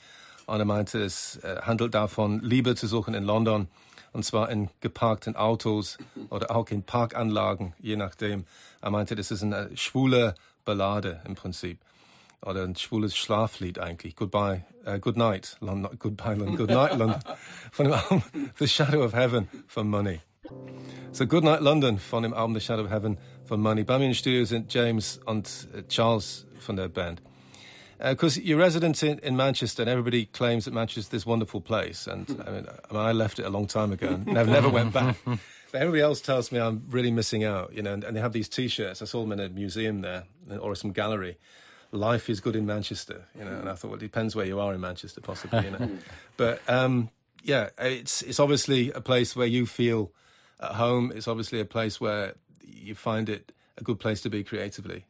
Und 0.47 0.61
er 0.61 0.64
meinte, 0.64 1.02
es 1.02 1.40
handelt 1.62 1.95
davon, 1.95 2.40
Liebe 2.40 2.76
zu 2.76 2.87
suchen 2.87 3.14
in 3.14 3.25
London. 3.25 3.66
Und 4.12 4.25
zwar 4.25 4.49
in 4.49 4.71
geparkten 4.81 5.37
Autos 5.37 5.99
oder 6.31 6.55
auch 6.55 6.69
in 6.71 6.85
Parkanlagen, 6.85 7.75
je 7.81 7.97
nachdem. 7.97 8.47
Er 8.81 8.90
meinte, 8.90 9.16
das 9.16 9.31
ist 9.31 9.43
eine 9.43 9.76
schwule 9.76 10.35
Ballade 10.67 11.23
im 11.27 11.35
Prinzip. 11.35 11.79
Oder 12.43 12.65
ein 12.65 12.77
schwules 12.77 13.17
Schlaflied 13.17 13.79
eigentlich. 13.79 14.15
Goodbye, 14.15 14.67
uh, 14.87 14.99
Good 14.99 15.17
Night, 15.17 15.57
London, 15.61 15.97
Goodbye, 15.99 16.35
London, 16.35 16.57
Good 16.57 16.71
Night 16.71 16.99
London. 16.99 17.21
Von 17.73 17.87
dem 17.87 17.95
Album 17.95 18.23
The 18.59 18.69
Shadow 18.69 19.03
of 19.03 19.15
Heaven 19.15 19.49
von 19.67 19.89
Money. 19.89 20.21
So 21.13 21.27
Good 21.27 21.45
Night 21.45 21.63
London 21.63 21.99
von 21.99 22.23
dem 22.23 22.35
Album 22.35 22.55
The 22.55 22.61
Shadow 22.61 22.85
of 22.85 22.91
Heaven 22.91 23.17
von 23.47 23.61
Money. 23.61 23.85
Bei 23.85 23.99
mir 23.99 24.07
im 24.07 24.15
Studio 24.15 24.45
sind 24.45 24.73
James 24.73 25.19
und 25.25 25.69
äh, 25.75 25.83
Charles 25.89 26.47
von 26.61 26.77
der 26.77 26.89
Band. 26.89 27.23
Because 27.99 28.39
you're 28.39 28.59
resident 28.59 29.03
in, 29.03 29.19
in 29.21 29.37
Manchester, 29.37 29.83
and 29.83 29.89
everybody 29.91 30.27
claims 30.27 30.67
that 30.67 30.75
Manchester 30.75 31.01
is 31.01 31.09
this 31.09 31.25
wonderful 31.25 31.63
place. 31.63 32.07
And 32.07 32.29
I 32.47 32.51
mean, 32.51 32.67
I, 32.91 32.93
mean, 32.93 33.03
I 33.03 33.13
left 33.13 33.39
it 33.39 33.47
a 33.47 33.49
long 33.49 33.67
time 33.67 33.93
ago 33.93 34.09
and 34.09 34.27
never, 34.27 34.51
never 34.51 34.69
went 34.69 34.93
back. 34.93 35.17
But 35.73 35.81
everybody 35.81 36.02
else 36.02 36.21
tells 36.21 36.52
me 36.52 36.59
I'm 36.59 36.85
really 36.89 37.11
missing 37.11 37.45
out, 37.45 37.73
you 37.73 37.83
know. 37.83 37.93
And, 37.93 38.05
and 38.05 38.17
they 38.17 38.21
have 38.21 38.33
these 38.33 38.49
T-shirts. 38.49 39.02
I 39.02 39.05
saw 39.05 39.23
them 39.23 39.33
in 39.33 39.41
a 39.41 39.49
museum 39.49 40.00
there 40.00 40.25
or 40.61 40.75
some 40.75 40.93
gallery. 40.93 41.39
Life 41.93 42.29
is 42.29 42.41
good 42.41 42.57
in 42.57 42.67
Manchester, 42.67 43.26
you 43.39 43.45
know. 43.45 43.52
And 43.59 43.69
I 43.69 43.75
thought, 43.75 43.89
well, 43.89 43.97
it 43.97 44.00
depends 44.00 44.37
where 44.37 44.47
you 44.47 44.61
are 44.61 44.73
in 44.75 44.81
Manchester, 44.81 45.21
possibly, 45.21 45.65
you 45.65 45.71
know. 45.71 45.91
but 46.37 46.61
um, 46.69 47.11
yeah, 47.43 47.71
it's 47.79 48.23
it's 48.23 48.41
obviously 48.41 48.91
a 48.93 49.00
place 49.00 49.37
where 49.37 49.47
you 49.47 49.67
feel 49.67 50.13
at 50.61 50.73
home. 50.73 51.13
It's 51.15 51.29
obviously 51.29 51.61
a 51.61 51.65
place 51.65 52.00
where 52.00 52.35
you 52.65 52.95
find 52.95 53.29
it 53.29 53.52
a 53.79 53.85
good 53.85 54.00
place 54.00 54.21
to 54.23 54.31
be 54.31 54.43
creatively. 54.43 55.05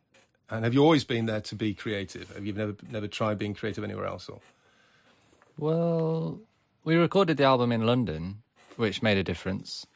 And 0.49 0.65
have 0.65 0.75
you 0.75 0.83
always 0.83 1.05
been 1.05 1.27
there 1.27 1.41
to 1.41 1.55
be 1.55 1.75
creative? 1.75 2.31
Have 2.35 2.47
you 2.47 2.53
never 2.53 2.77
never 2.91 3.09
tried 3.09 3.39
being 3.39 3.55
creative 3.55 3.83
anywhere 3.83 4.07
else? 4.07 4.29
Or 4.29 4.41
Well, 5.59 6.41
we 6.85 6.97
recorded 6.97 7.37
the 7.37 7.45
album 7.45 7.73
in 7.73 7.87
London, 7.87 8.43
which 8.77 9.03
made 9.03 9.19
a 9.19 9.25
difference, 9.25 9.87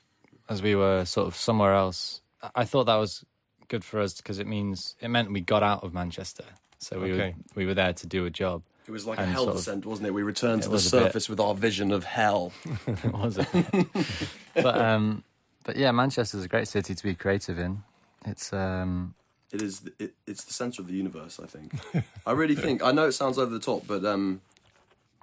as 0.51 0.61
we 0.63 0.75
were 0.75 1.05
sort 1.07 1.27
of 1.27 1.35
somewhere 1.37 1.73
else. 1.75 2.21
I- 2.43 2.51
I 2.57 2.65
thought 2.67 2.85
that 2.85 2.97
was 2.97 3.25
good 3.69 3.85
for 3.85 4.01
us 4.01 4.15
because 4.15 4.39
it 4.39 4.47
means 4.47 4.97
it 5.01 5.09
meant 5.09 5.33
we 5.33 5.41
got 5.41 5.63
out 5.63 5.83
of 5.85 5.95
Manchester, 5.95 6.45
so 6.79 7.01
we 7.01 7.13
Okay. 7.13 7.31
were, 7.31 7.45
we 7.55 7.67
were 7.67 7.75
there 7.75 7.93
to 7.95 8.07
do 8.07 8.27
a 8.27 8.31
job. 8.31 8.63
It 8.87 8.91
was 8.91 9.07
like 9.07 9.19
a 9.19 9.23
And 9.23 9.31
hell 9.31 9.45
sort 9.45 9.55
of- 9.55 9.61
descent, 9.63 9.87
wasn't 9.87 10.09
it? 10.09 10.15
We 10.15 10.23
returned 10.23 10.61
It 10.61 10.65
to 10.65 10.69
the 10.69 10.73
was 10.75 10.85
bit. 10.85 10.91
surface 10.91 11.29
with 11.29 11.39
our 11.41 11.55
vision 11.55 11.93
of 11.93 12.05
hell. 12.05 12.53
It 12.87 13.13
was 13.13 13.39
a 13.39 13.47
but 14.55 14.79
um, 14.81 15.23
but 15.65 15.77
yeah, 15.77 15.93
Manchester's 15.93 16.45
a 16.45 16.49
great 16.49 16.67
city 16.69 16.95
to 16.95 17.03
be 17.03 17.15
creative 17.15 17.59
in. 17.59 17.83
It's 18.27 18.53
um, 18.53 19.15
It 19.53 19.63
is. 19.63 19.83
It, 19.99 20.15
it's 20.27 20.45
the 20.45 20.53
center 20.53 20.83
of 20.83 20.89
the 20.89 20.95
universe. 20.95 21.39
I 21.39 21.47
think. 21.47 21.73
I 22.27 22.33
really 22.33 22.57
think. 22.57 22.83
I 22.83 22.91
know 22.93 23.07
it 23.07 23.13
sounds 23.13 23.39
over 23.39 23.53
the 23.53 23.61
top, 23.61 23.87
but 23.87 24.05
um, 24.05 24.41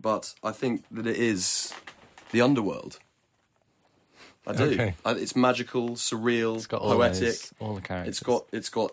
but 0.02 0.34
I 0.44 0.52
think 0.54 0.86
that 0.92 1.06
it 1.08 1.18
is 1.18 1.74
the 2.32 2.42
underworld. 2.42 3.00
I 4.48 4.54
do. 4.54 4.64
Okay. 4.64 4.96
I, 5.06 5.12
it's 5.12 5.36
magical, 5.36 5.92
surreal, 5.92 6.56
it's 6.56 6.68
got 6.68 6.82
all 6.82 6.94
poetic. 6.94 7.20
those, 7.20 7.54
all 7.60 7.76
the 7.76 7.82
characters. 7.82 8.10
It's 8.10 8.20
got. 8.22 8.46
It's 8.52 8.70
got 8.70 8.92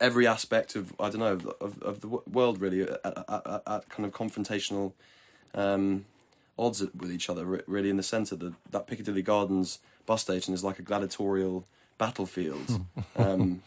every 0.00 0.26
aspect 0.26 0.76
of 0.76 0.92
I 1.00 1.08
don't 1.08 1.20
know 1.20 1.52
of, 1.60 1.82
of 1.82 2.00
the 2.00 2.08
world 2.08 2.60
really 2.60 2.82
at, 2.82 3.00
at, 3.04 3.62
at, 3.66 3.88
kind 3.88 4.04
of 4.04 4.12
confrontational 4.12 4.92
um, 5.54 6.04
odds 6.58 6.80
with 6.80 7.10
each 7.10 7.30
other. 7.30 7.62
Really, 7.66 7.90
in 7.90 7.96
the 7.96 8.02
centre, 8.02 8.36
the, 8.36 8.52
that 8.70 8.86
Piccadilly 8.86 9.22
Gardens 9.22 9.78
bus 10.04 10.22
station 10.22 10.54
is 10.54 10.62
like 10.64 10.78
a 10.78 10.82
gladiatorial 10.82 11.64
battlefield. 11.98 12.84
um, 13.16 13.62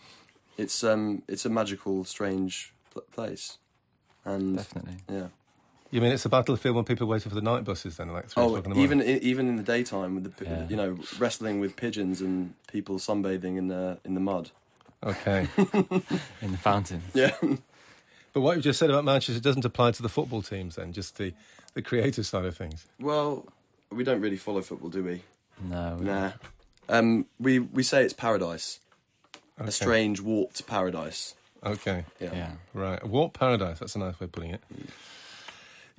it's 0.57 0.83
um, 0.83 1.23
it's 1.27 1.45
a 1.45 1.49
magical, 1.49 2.03
strange 2.03 2.73
pl- 2.91 3.03
place, 3.11 3.57
and 4.25 4.57
definitely. 4.57 4.97
yeah. 5.09 5.27
You 5.91 6.01
mean 6.01 6.11
it's 6.11 6.25
a 6.25 6.29
battlefield 6.29 6.75
when 6.75 6.85
people 6.85 7.05
are 7.05 7.09
waiting 7.09 7.29
for 7.29 7.35
the 7.35 7.41
night 7.41 7.63
buses? 7.63 7.97
Then, 7.97 8.09
like 8.13 8.27
three 8.29 8.43
Oh, 8.43 8.47
o'clock 8.55 8.65
in 8.65 8.69
the 8.71 8.75
morning. 8.75 9.01
even 9.01 9.23
even 9.23 9.47
in 9.49 9.55
the 9.55 9.63
daytime 9.63 10.15
with 10.15 10.35
the 10.35 10.45
Yeah. 10.45 10.67
you 10.69 10.75
know 10.75 10.97
wrestling 11.17 11.59
with 11.59 11.75
pigeons 11.75 12.21
and 12.21 12.53
people 12.71 12.97
sunbathing 12.97 13.57
in 13.57 13.67
the 13.67 13.97
in 14.05 14.13
the 14.13 14.19
mud. 14.19 14.51
Okay. 15.03 15.47
in 16.41 16.51
the 16.51 16.57
fountain. 16.57 17.01
Yeah. 17.13 17.31
but 18.33 18.41
what 18.41 18.57
you 18.57 18.61
just 18.61 18.79
said 18.79 18.89
about 18.89 19.05
Manchester 19.05 19.41
doesn't 19.41 19.63
apply 19.65 19.91
to 19.91 20.01
the 20.01 20.09
football 20.09 20.41
teams. 20.41 20.75
Then, 20.75 20.93
just 20.93 21.17
the 21.17 21.33
the 21.73 21.81
creative 21.81 22.25
side 22.25 22.45
of 22.45 22.57
things. 22.57 22.85
well, 22.99 23.45
we 23.91 24.03
don't 24.03 24.21
really 24.21 24.37
follow 24.37 24.61
football, 24.61 24.89
do 24.89 25.03
we? 25.03 25.23
No, 25.63 25.97
we- 25.99 26.05
Nah. 26.05 26.31
Um, 26.89 27.25
we 27.39 27.59
we 27.59 27.83
say 27.83 28.03
it's 28.03 28.13
paradise, 28.13 28.79
Okay. 29.59 29.69
a 29.69 29.71
strange 29.71 30.19
warped 30.21 30.65
paradise. 30.67 31.35
Okay. 31.63 32.05
Yeah. 32.19 32.33
yeah. 32.33 32.51
Right, 32.73 33.05
Warp 33.05 33.33
Paradise, 33.33 33.79
that's 33.79 33.95
a 33.95 33.99
nice 33.99 34.19
way 34.19 34.25
of 34.25 34.31
putting 34.31 34.51
it. 34.51 34.61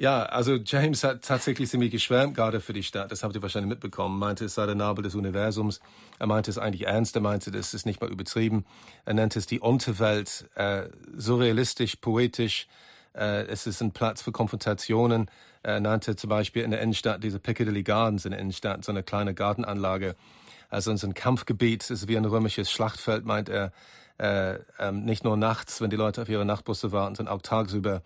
Ja, 0.00 0.22
also 0.22 0.54
James 0.54 1.04
hat 1.04 1.20
tatsächlich 1.20 1.68
ziemlich 1.68 1.90
geschwärmt, 1.90 2.34
gerade 2.34 2.62
für 2.62 2.72
die 2.72 2.82
Stadt. 2.82 3.12
Das 3.12 3.22
habt 3.22 3.34
ihr 3.34 3.42
wahrscheinlich 3.42 3.68
mitbekommen. 3.68 4.18
Meinte, 4.18 4.46
es 4.46 4.54
sei 4.54 4.64
der 4.64 4.74
Nabel 4.74 5.02
des 5.02 5.14
Universums. 5.14 5.78
Er 6.18 6.26
meinte 6.26 6.50
es 6.50 6.56
eigentlich 6.56 6.86
ernst. 6.86 7.16
Er 7.16 7.20
meinte, 7.20 7.50
das 7.50 7.74
ist 7.74 7.84
nicht 7.84 8.00
mal 8.00 8.10
übertrieben. 8.10 8.64
Er 9.04 9.12
nennt 9.12 9.36
es 9.36 9.44
die 9.44 9.60
Unterwelt, 9.60 10.48
äh, 10.54 10.84
surrealistisch, 11.12 11.96
poetisch. 11.96 12.66
Äh, 13.14 13.42
es 13.48 13.66
ist 13.66 13.82
ein 13.82 13.92
Platz 13.92 14.22
für 14.22 14.32
Konfrontationen. 14.32 15.30
Er 15.62 15.80
nannte 15.80 16.16
zum 16.16 16.30
Beispiel 16.30 16.62
in 16.62 16.70
der 16.70 16.80
Innenstadt 16.80 17.22
diese 17.22 17.38
Piccadilly 17.38 17.82
Gardens 17.82 18.24
in 18.24 18.30
der 18.30 18.40
Innenstadt, 18.40 18.82
so 18.86 18.92
eine 18.92 19.02
kleine 19.02 19.34
Gartenanlage. 19.34 20.16
Also 20.70 20.96
so 20.96 21.06
ein 21.08 21.12
Kampfgebiet, 21.12 21.82
es 21.82 21.90
ist 21.90 22.08
wie 22.08 22.16
ein 22.16 22.24
römisches 22.24 22.70
Schlachtfeld, 22.70 23.26
meint 23.26 23.50
er. 23.50 23.70
Äh, 24.16 24.60
ähm, 24.78 25.04
nicht 25.04 25.24
nur 25.24 25.36
nachts, 25.36 25.82
wenn 25.82 25.90
die 25.90 25.96
Leute 25.96 26.22
auf 26.22 26.30
ihre 26.30 26.46
Nachtbusse 26.46 26.90
warten, 26.90 27.16
sondern 27.16 27.34
auch 27.34 27.42
tagsüber. 27.42 28.00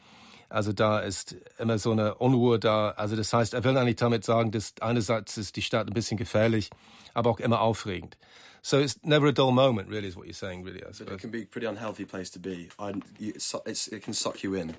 Also 0.54 0.72
da 0.72 1.00
ist 1.00 1.34
immer 1.58 1.78
so 1.78 1.90
eine 1.90 2.14
Unruhe 2.14 2.60
da. 2.60 2.90
Also 2.90 3.16
das 3.16 3.32
heißt, 3.32 3.54
er 3.54 3.64
will 3.64 3.76
eigentlich 3.76 3.96
damit 3.96 4.24
sagen, 4.24 4.52
dass 4.52 4.72
einerseits 4.80 5.36
ist 5.36 5.56
die 5.56 5.62
Stadt 5.62 5.88
ein 5.88 5.92
bisschen 5.94 6.16
gefährlich, 6.16 6.70
aber 7.12 7.30
auch 7.30 7.40
immer 7.40 7.60
aufregend. 7.60 8.16
So 8.62 8.78
it's 8.78 8.96
never 9.02 9.26
a 9.28 9.32
dull 9.32 9.50
moment, 9.52 9.90
really, 9.90 10.06
is 10.08 10.16
what 10.16 10.26
you're 10.26 10.32
saying, 10.32 10.62
really. 10.64 10.80
I 10.82 10.86
But 10.96 11.10
it 11.14 11.18
can 11.20 11.30
be 11.32 11.42
a 11.42 11.46
pretty 11.46 11.66
unhealthy 11.66 12.04
place 12.06 12.30
to 12.30 12.38
be. 12.38 12.68
I, 12.78 12.92
you, 13.18 13.32
it's, 13.34 13.52
it's, 13.66 13.88
it 13.88 14.04
can 14.04 14.14
suck 14.14 14.42
you 14.44 14.54
in, 14.54 14.74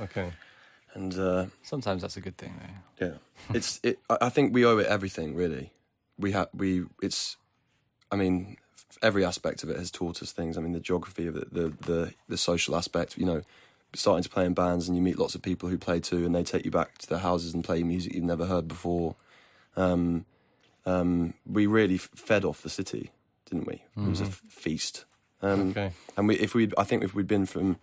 Okay. 0.00 0.32
and 0.94 1.14
uh, 1.18 1.46
Sometimes 1.62 2.00
that's 2.02 2.16
a 2.16 2.20
good 2.22 2.36
thing, 2.38 2.54
though. 2.98 3.06
yeah, 3.06 3.14
it's. 3.54 3.78
It, 3.82 3.98
I 4.08 4.16
I 4.26 4.30
think 4.30 4.54
we 4.54 4.64
owe 4.66 4.78
it 4.78 4.86
everything. 4.88 5.36
Really, 5.36 5.70
we 6.18 6.32
have. 6.32 6.48
We. 6.54 6.86
It's. 7.02 7.36
I 8.10 8.16
mean, 8.16 8.56
every 9.00 9.24
aspect 9.24 9.62
of 9.62 9.68
it 9.70 9.76
has 9.78 9.90
taught 9.92 10.20
us 10.22 10.32
things. 10.32 10.56
I 10.56 10.60
mean, 10.60 10.72
the 10.72 10.80
geography 10.80 11.28
of 11.28 11.36
it, 11.36 11.52
the 11.54 11.72
the 11.86 12.14
the 12.28 12.36
social 12.36 12.74
aspect. 12.74 13.16
You 13.16 13.26
know, 13.26 13.42
starting 13.94 14.22
to 14.22 14.28
play 14.28 14.44
in 14.44 14.54
bands 14.54 14.88
and 14.88 14.96
you 14.96 15.02
meet 15.02 15.18
lots 15.18 15.34
of 15.34 15.42
people 15.42 15.68
who 15.68 15.78
play 15.78 16.00
too, 16.00 16.24
and 16.24 16.34
they 16.34 16.42
take 16.42 16.64
you 16.64 16.70
back 16.70 16.98
to 16.98 17.08
their 17.08 17.18
houses 17.18 17.54
and 17.54 17.62
play 17.64 17.82
music 17.82 18.14
you've 18.14 18.24
never 18.24 18.46
heard 18.46 18.68
before. 18.68 19.14
Um, 19.76 20.24
um, 20.86 21.34
we 21.46 21.66
really 21.66 21.96
f- 21.96 22.10
fed 22.14 22.44
off 22.44 22.62
the 22.62 22.68
city, 22.70 23.10
didn't 23.50 23.66
we? 23.66 23.82
It 23.96 24.08
was 24.08 24.20
a 24.20 24.24
f- 24.24 24.42
feast. 24.48 25.04
Um, 25.42 25.70
Okay. 25.70 25.90
And 26.16 26.28
we, 26.28 26.36
if 26.36 26.54
we, 26.54 26.70
I 26.78 26.84
think, 26.84 27.02
if 27.04 27.14
we'd 27.14 27.26
been 27.26 27.46
from 27.46 27.78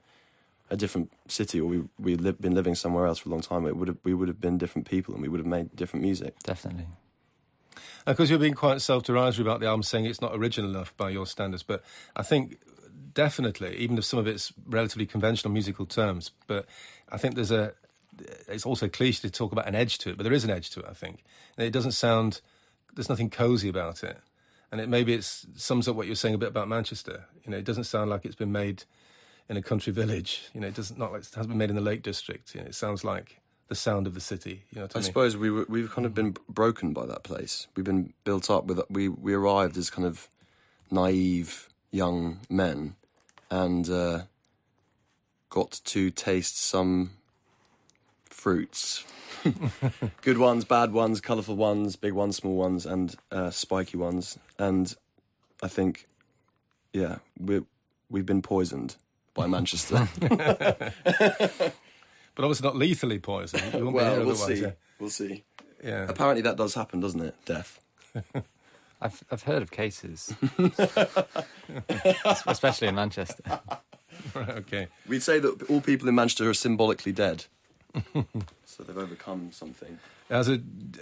a 0.69 0.77
different 0.77 1.11
city 1.27 1.59
or 1.59 1.65
we 1.65 1.83
we 1.99 2.15
li- 2.15 2.31
been 2.39 2.55
living 2.55 2.75
somewhere 2.75 3.05
else 3.05 3.19
for 3.19 3.29
a 3.29 3.31
long 3.31 3.41
time, 3.41 3.65
it 3.65 3.75
would 3.75 3.87
have 3.89 3.97
we 4.03 4.13
would 4.13 4.27
have 4.29 4.39
been 4.39 4.57
different 4.57 4.87
people 4.89 5.13
and 5.13 5.21
we 5.21 5.27
would 5.27 5.39
have 5.39 5.47
made 5.47 5.75
different 5.75 6.03
music. 6.03 6.39
Definitely. 6.43 6.87
Of 8.07 8.17
course, 8.17 8.29
you're 8.29 8.39
being 8.39 8.53
quite 8.55 8.81
self-derogatory 8.81 9.47
about 9.47 9.59
the 9.59 9.67
album, 9.67 9.83
saying 9.83 10.05
it's 10.05 10.21
not 10.21 10.33
original 10.35 10.69
enough 10.71 10.95
by 10.97 11.09
your 11.11 11.25
standards. 11.27 11.61
But 11.63 11.83
I 12.15 12.23
think 12.23 12.57
definitely, 13.13 13.75
even 13.77 13.97
if 13.97 14.05
some 14.05 14.19
of 14.19 14.27
it's 14.27 14.53
relatively 14.65 15.05
conventional 15.05 15.51
musical 15.51 15.85
terms, 15.85 16.31
but 16.47 16.65
I 17.09 17.17
think 17.17 17.35
there's 17.35 17.51
a. 17.51 17.73
It's 18.47 18.65
also 18.65 18.87
cliche 18.87 19.21
to 19.21 19.29
talk 19.29 19.51
about 19.51 19.67
an 19.67 19.73
edge 19.73 19.97
to 19.99 20.09
it, 20.09 20.17
but 20.17 20.23
there 20.23 20.33
is 20.33 20.43
an 20.43 20.49
edge 20.49 20.69
to 20.71 20.81
it. 20.81 20.85
I 20.89 20.93
think 20.93 21.23
and 21.57 21.67
it 21.67 21.71
doesn't 21.71 21.93
sound. 21.93 22.41
There's 22.93 23.09
nothing 23.09 23.29
cozy 23.29 23.69
about 23.69 24.03
it, 24.03 24.17
and 24.71 24.81
it 24.81 24.89
maybe 24.89 25.13
it 25.13 25.23
sums 25.23 25.87
up 25.87 25.95
what 25.95 26.07
you're 26.07 26.15
saying 26.15 26.35
a 26.35 26.37
bit 26.37 26.49
about 26.49 26.67
Manchester. 26.67 27.25
You 27.45 27.51
know, 27.51 27.57
it 27.57 27.65
doesn't 27.65 27.85
sound 27.85 28.09
like 28.09 28.25
it's 28.25 28.35
been 28.35 28.51
made 28.51 28.83
in 29.49 29.57
a 29.57 29.61
country 29.61 29.93
village. 29.93 30.49
You 30.53 30.61
know, 30.61 30.67
it 30.67 30.75
doesn't 30.75 30.97
not 30.97 31.11
like 31.11 31.21
it 31.21 31.29
hasn't 31.35 31.49
been 31.49 31.57
made 31.57 31.69
in 31.69 31.75
the 31.75 31.81
Lake 31.81 32.03
District. 32.03 32.53
You 32.55 32.61
know, 32.61 32.67
it 32.67 32.75
sounds 32.75 33.03
like 33.03 33.39
the 33.67 33.75
sound 33.75 34.07
of 34.07 34.13
the 34.13 34.19
city. 34.19 34.63
You 34.71 34.79
know 34.79 34.81
what 34.83 34.95
I, 34.95 34.99
I 34.99 35.01
mean? 35.01 35.05
suppose 35.05 35.37
we 35.37 35.49
were, 35.49 35.65
we've 35.69 35.91
kind 35.91 36.05
of 36.05 36.13
been 36.13 36.35
broken 36.49 36.93
by 36.93 37.05
that 37.05 37.23
place. 37.23 37.67
We've 37.75 37.85
been 37.85 38.13
built 38.23 38.49
up 38.49 38.65
with 38.65 38.81
we 38.89 39.07
we 39.07 39.33
arrived 39.33 39.77
as 39.77 39.89
kind 39.89 40.07
of 40.07 40.27
naive 40.89 41.69
young 41.91 42.39
men 42.49 42.95
and 43.51 43.87
uh, 43.89 44.21
got 45.49 45.81
to 45.83 46.09
taste 46.09 46.57
some 46.57 47.11
fruits. 48.25 49.03
Good 50.21 50.37
ones, 50.37 50.65
bad 50.65 50.93
ones, 50.93 51.21
colourful 51.21 51.55
ones, 51.55 51.95
big 51.95 52.13
ones, 52.13 52.37
small 52.37 52.55
ones, 52.55 52.85
and 52.85 53.15
uh, 53.31 53.51
spiky 53.51 53.97
ones. 53.97 54.39
And 54.57 54.95
I 55.61 55.67
think, 55.67 56.07
yeah, 56.93 57.17
we 57.39 57.61
we've 58.09 58.25
been 58.25 58.41
poisoned 58.41 58.95
by 59.33 59.47
Manchester. 59.47 60.07
but 60.19 61.73
obviously 62.37 62.67
not 62.67 62.77
lethally 62.77 63.19
poisoned. 63.19 63.73
You 63.73 63.85
won't 63.85 63.97
be 63.97 64.03
well, 64.03 64.25
we'll 64.25 64.35
see. 64.35 64.61
yeah. 64.61 64.71
We'll 64.99 65.09
see. 65.09 65.43
Yeah. 65.83 66.05
Apparently, 66.07 66.41
that 66.43 66.57
does 66.57 66.73
happen, 66.75 66.99
doesn't 66.99 67.21
it? 67.21 67.35
Death. 67.45 67.79
I've 69.01 69.23
I've 69.31 69.43
heard 69.43 69.63
of 69.63 69.71
cases, 69.71 70.33
especially 72.45 72.87
in 72.87 72.95
Manchester. 72.95 73.43
Right, 74.35 74.49
okay. 74.49 74.87
We'd 75.07 75.23
say 75.23 75.39
that 75.39 75.69
all 75.69 75.81
people 75.81 76.07
in 76.07 76.15
Manchester 76.15 76.49
are 76.49 76.53
symbolically 76.53 77.11
dead. 77.11 77.45
so 78.65 78.83
they've 78.83 78.97
overcome 78.97 79.51
something. 79.51 79.99
Also, 80.29 80.57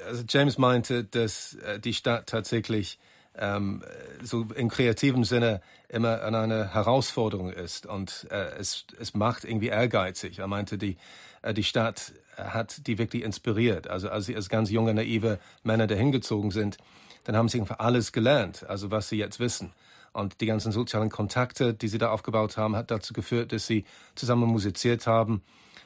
also 0.08 0.24
James 0.28 0.58
meinte, 0.58 1.04
dass 1.04 1.56
äh, 1.56 1.80
die 1.80 1.94
Stadt 1.94 2.28
tatsächlich 2.28 2.98
ähm, 3.38 3.84
so 4.24 4.48
im 4.56 4.70
kreativen 4.70 5.24
Sinne 5.24 5.62
immer 5.88 6.24
an 6.24 6.36
eine 6.36 6.74
Herausforderung 6.74 7.52
ist 7.52 7.86
und 7.86 8.28
äh, 8.32 8.58
es, 8.58 8.86
es 9.00 9.14
macht 9.14 9.44
irgendwie 9.44 9.68
ehrgeizig. 9.68 10.40
Er 10.40 10.48
meinte, 10.48 10.78
die, 10.78 10.98
äh, 11.42 11.54
die 11.54 11.64
Stadt 11.64 12.14
hat 12.38 12.88
die 12.88 12.98
wirklich 12.98 13.24
inspiriert. 13.24 13.88
Also 13.88 14.10
als 14.10 14.26
sie 14.26 14.36
als 14.36 14.50
ganz 14.50 14.70
junge, 14.72 14.94
naive 14.94 15.40
Männer 15.64 15.88
dahin 15.88 16.12
gezogen 16.12 16.52
sind, 16.52 16.78
dann 17.24 17.36
haben 17.36 17.50
sie 17.50 17.60
einfach 17.60 17.80
alles 17.80 18.12
gelernt, 18.12 18.66
also 18.68 18.92
was 18.92 19.10
sie 19.10 19.18
jetzt 19.18 19.40
wissen. 19.40 19.74
Und 20.12 20.42
die 20.42 20.46
ganzen 20.46 20.72
sozialen 20.72 21.10
Kontakte, 21.10 21.74
die 21.74 21.88
sie 21.88 21.98
da 21.98 22.10
aufgebaut 22.10 22.58
haben, 22.58 22.76
hat 22.76 22.90
dazu 22.92 23.14
geführt, 23.14 23.52
dass 23.52 23.68
sie 23.68 23.86
zusammen 24.16 24.50
musiziert 24.50 25.06
haben. 25.08 25.44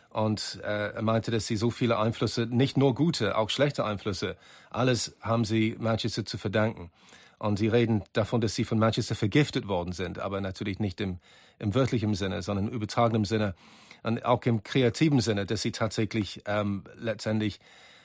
Und 0.10 0.62
äh, 0.64 0.94
er 0.94 1.02
meinte, 1.02 1.32
dass 1.32 1.48
sie 1.48 1.58
so 1.58 1.72
viele 1.72 1.98
Einflüsse, 1.98 2.46
nicht 2.46 2.78
nur 2.78 2.96
gute, 2.96 3.38
auch 3.38 3.50
schlechte 3.50 3.84
Einflüsse, 3.84 4.38
alles 4.70 5.16
haben 5.22 5.44
sie 5.44 5.76
Manchester 5.80 6.24
zu 6.26 6.38
verdanken. 6.38 6.92
Und 7.40 7.58
sie 7.60 7.68
reden 7.68 8.04
davon, 8.14 8.40
dass 8.40 8.56
sie 8.56 8.64
von 8.64 8.80
Manchester 8.80 9.16
vergiftet 9.16 9.68
worden 9.68 9.92
sind, 9.92 10.20
aber 10.20 10.40
natürlich 10.40 10.80
nicht 10.80 11.02
im, 11.02 11.20
im 11.60 11.76
wörtlichen 11.76 12.14
Sinne, 12.14 12.42
sondern 12.42 12.68
im 12.68 12.74
übertragenen 12.74 13.26
Sinne 13.26 13.56
und 14.04 14.24
auch 14.24 14.44
im 14.44 14.64
kreativen 14.64 15.20
Sinne, 15.20 15.46
dass 15.46 15.62
sie 15.62 15.72
tatsächlich 15.72 16.44
ähm, 16.46 16.84
letztendlich, 16.96 17.60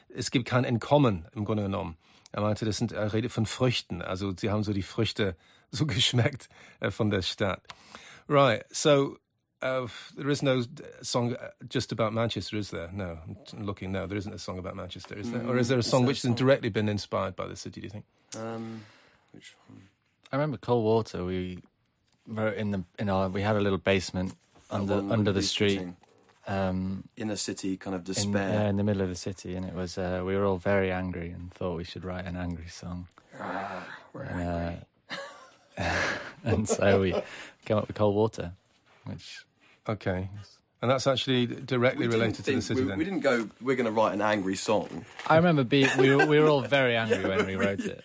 es 0.09 0.31
gibt 0.31 0.47
kein 0.47 0.64
Entkommen 0.64 1.27
im 1.35 1.45
Grunde 1.45 1.64
genommen. 1.64 1.97
Er 2.33 2.43
meinte, 2.43 2.64
das 2.64 2.77
sind, 2.77 2.93
er 2.93 3.12
redet 3.12 3.33
von 3.33 3.47
Früchten, 3.47 4.03
also 4.03 4.35
sie 4.37 4.51
haben 4.51 4.62
so 4.62 4.73
die 4.73 4.83
Früchte 4.83 5.37
so 5.71 5.87
geschmeckt 5.87 6.49
äh, 6.81 6.91
von 6.91 7.11
der 7.11 7.23
Stadt. 7.23 7.62
Right, 8.29 8.64
so 8.71 9.17
uh, 9.62 9.88
there 10.17 10.31
is 10.31 10.43
no 10.43 10.62
song 11.03 11.37
just 11.69 11.93
about 11.93 12.12
Manchester, 12.12 12.59
is 12.59 12.71
there? 12.71 12.91
No, 12.93 13.19
I'm 13.53 13.64
looking. 13.64 13.93
No, 13.93 14.07
there 14.07 14.19
isn't 14.19 14.35
a 14.35 14.38
song 14.38 14.59
about 14.59 14.77
Manchester, 14.77 15.19
is 15.19 15.31
there? 15.31 15.47
Or 15.47 15.57
is 15.59 15.69
there 15.69 15.79
a 15.79 15.83
song 15.83 16.05
which 16.05 16.19
has 16.19 16.29
song? 16.29 16.35
directly 16.35 16.69
been 16.69 16.88
inspired 16.88 17.37
by 17.37 17.47
the 17.47 17.57
city? 17.57 17.81
Do 17.81 17.87
you 17.87 17.91
think? 17.91 18.05
Um, 18.37 18.83
which 19.33 19.55
one? 19.69 19.88
I 20.31 20.37
remember 20.37 20.59
Cold 20.59 20.85
Water. 20.85 21.25
We 21.25 21.59
wrote 22.27 22.57
in 22.57 22.71
the 22.71 22.85
in 22.99 23.09
our 23.09 23.29
we 23.29 23.43
had 23.43 23.57
a 23.57 23.61
little 23.61 23.79
basement 23.79 24.35
under 24.71 24.95
under 24.95 25.33
the 25.33 25.41
the 25.41 25.43
street, 25.43 25.79
thing. 25.79 25.97
Um, 26.49 27.05
Inner 27.17 27.37
city 27.37 27.77
kind 27.77 27.95
of 27.95 28.01
in, 28.01 28.15
despair. 28.15 28.49
yeah, 28.49 28.69
in 28.69 28.77
the 28.77 28.85
middle 28.85 29.03
of 29.03 29.09
the 29.09 29.15
city, 29.15 29.55
and 29.55 29.65
it 29.67 29.75
was 29.75 29.99
uh, 29.99 30.23
we 30.25 30.35
were 30.35 30.45
all 30.45 30.57
very 30.57 30.91
angry 30.91 31.31
and 31.31 31.53
thought 31.53 31.77
we 31.77 31.85
should 31.85 32.05
write 32.05 32.25
an 32.27 32.37
angry 32.37 32.69
song. 32.69 33.07
We're 34.13 34.23
And, 34.23 34.83
uh, 35.11 35.17
and 36.45 36.69
so 36.69 37.01
we 37.01 37.13
came 37.65 37.77
up 37.77 37.87
with 37.87 37.97
Cold 37.97 38.17
Water, 38.17 38.53
which 39.05 39.45
Okay, 39.89 40.29
and 40.83 40.91
that's 40.91 41.07
actually 41.07 41.47
directly 41.47 42.07
We 42.07 42.13
didn't 42.13 42.21
related 42.21 42.45
to 42.45 42.55
the 42.57 42.63
city. 42.63 42.83
we, 42.83 42.89
then 42.89 42.99
we 42.99 43.05
didn't 43.05 43.21
go. 43.21 43.49
We're 43.61 43.77
going 43.77 43.87
to 43.87 43.93
write 43.93 44.13
an 44.15 44.21
angry 44.23 44.57
song 44.57 45.05
I 45.27 45.37
remember 45.37 45.65
being 45.65 45.89
we 45.99 46.15
were, 46.15 46.27
we 46.27 46.39
were 46.41 46.49
all 46.49 46.61
very 46.79 46.97
angry 46.97 47.25
when 47.25 47.47
we 47.47 47.57
wrote 47.57 47.81
it, 47.81 48.05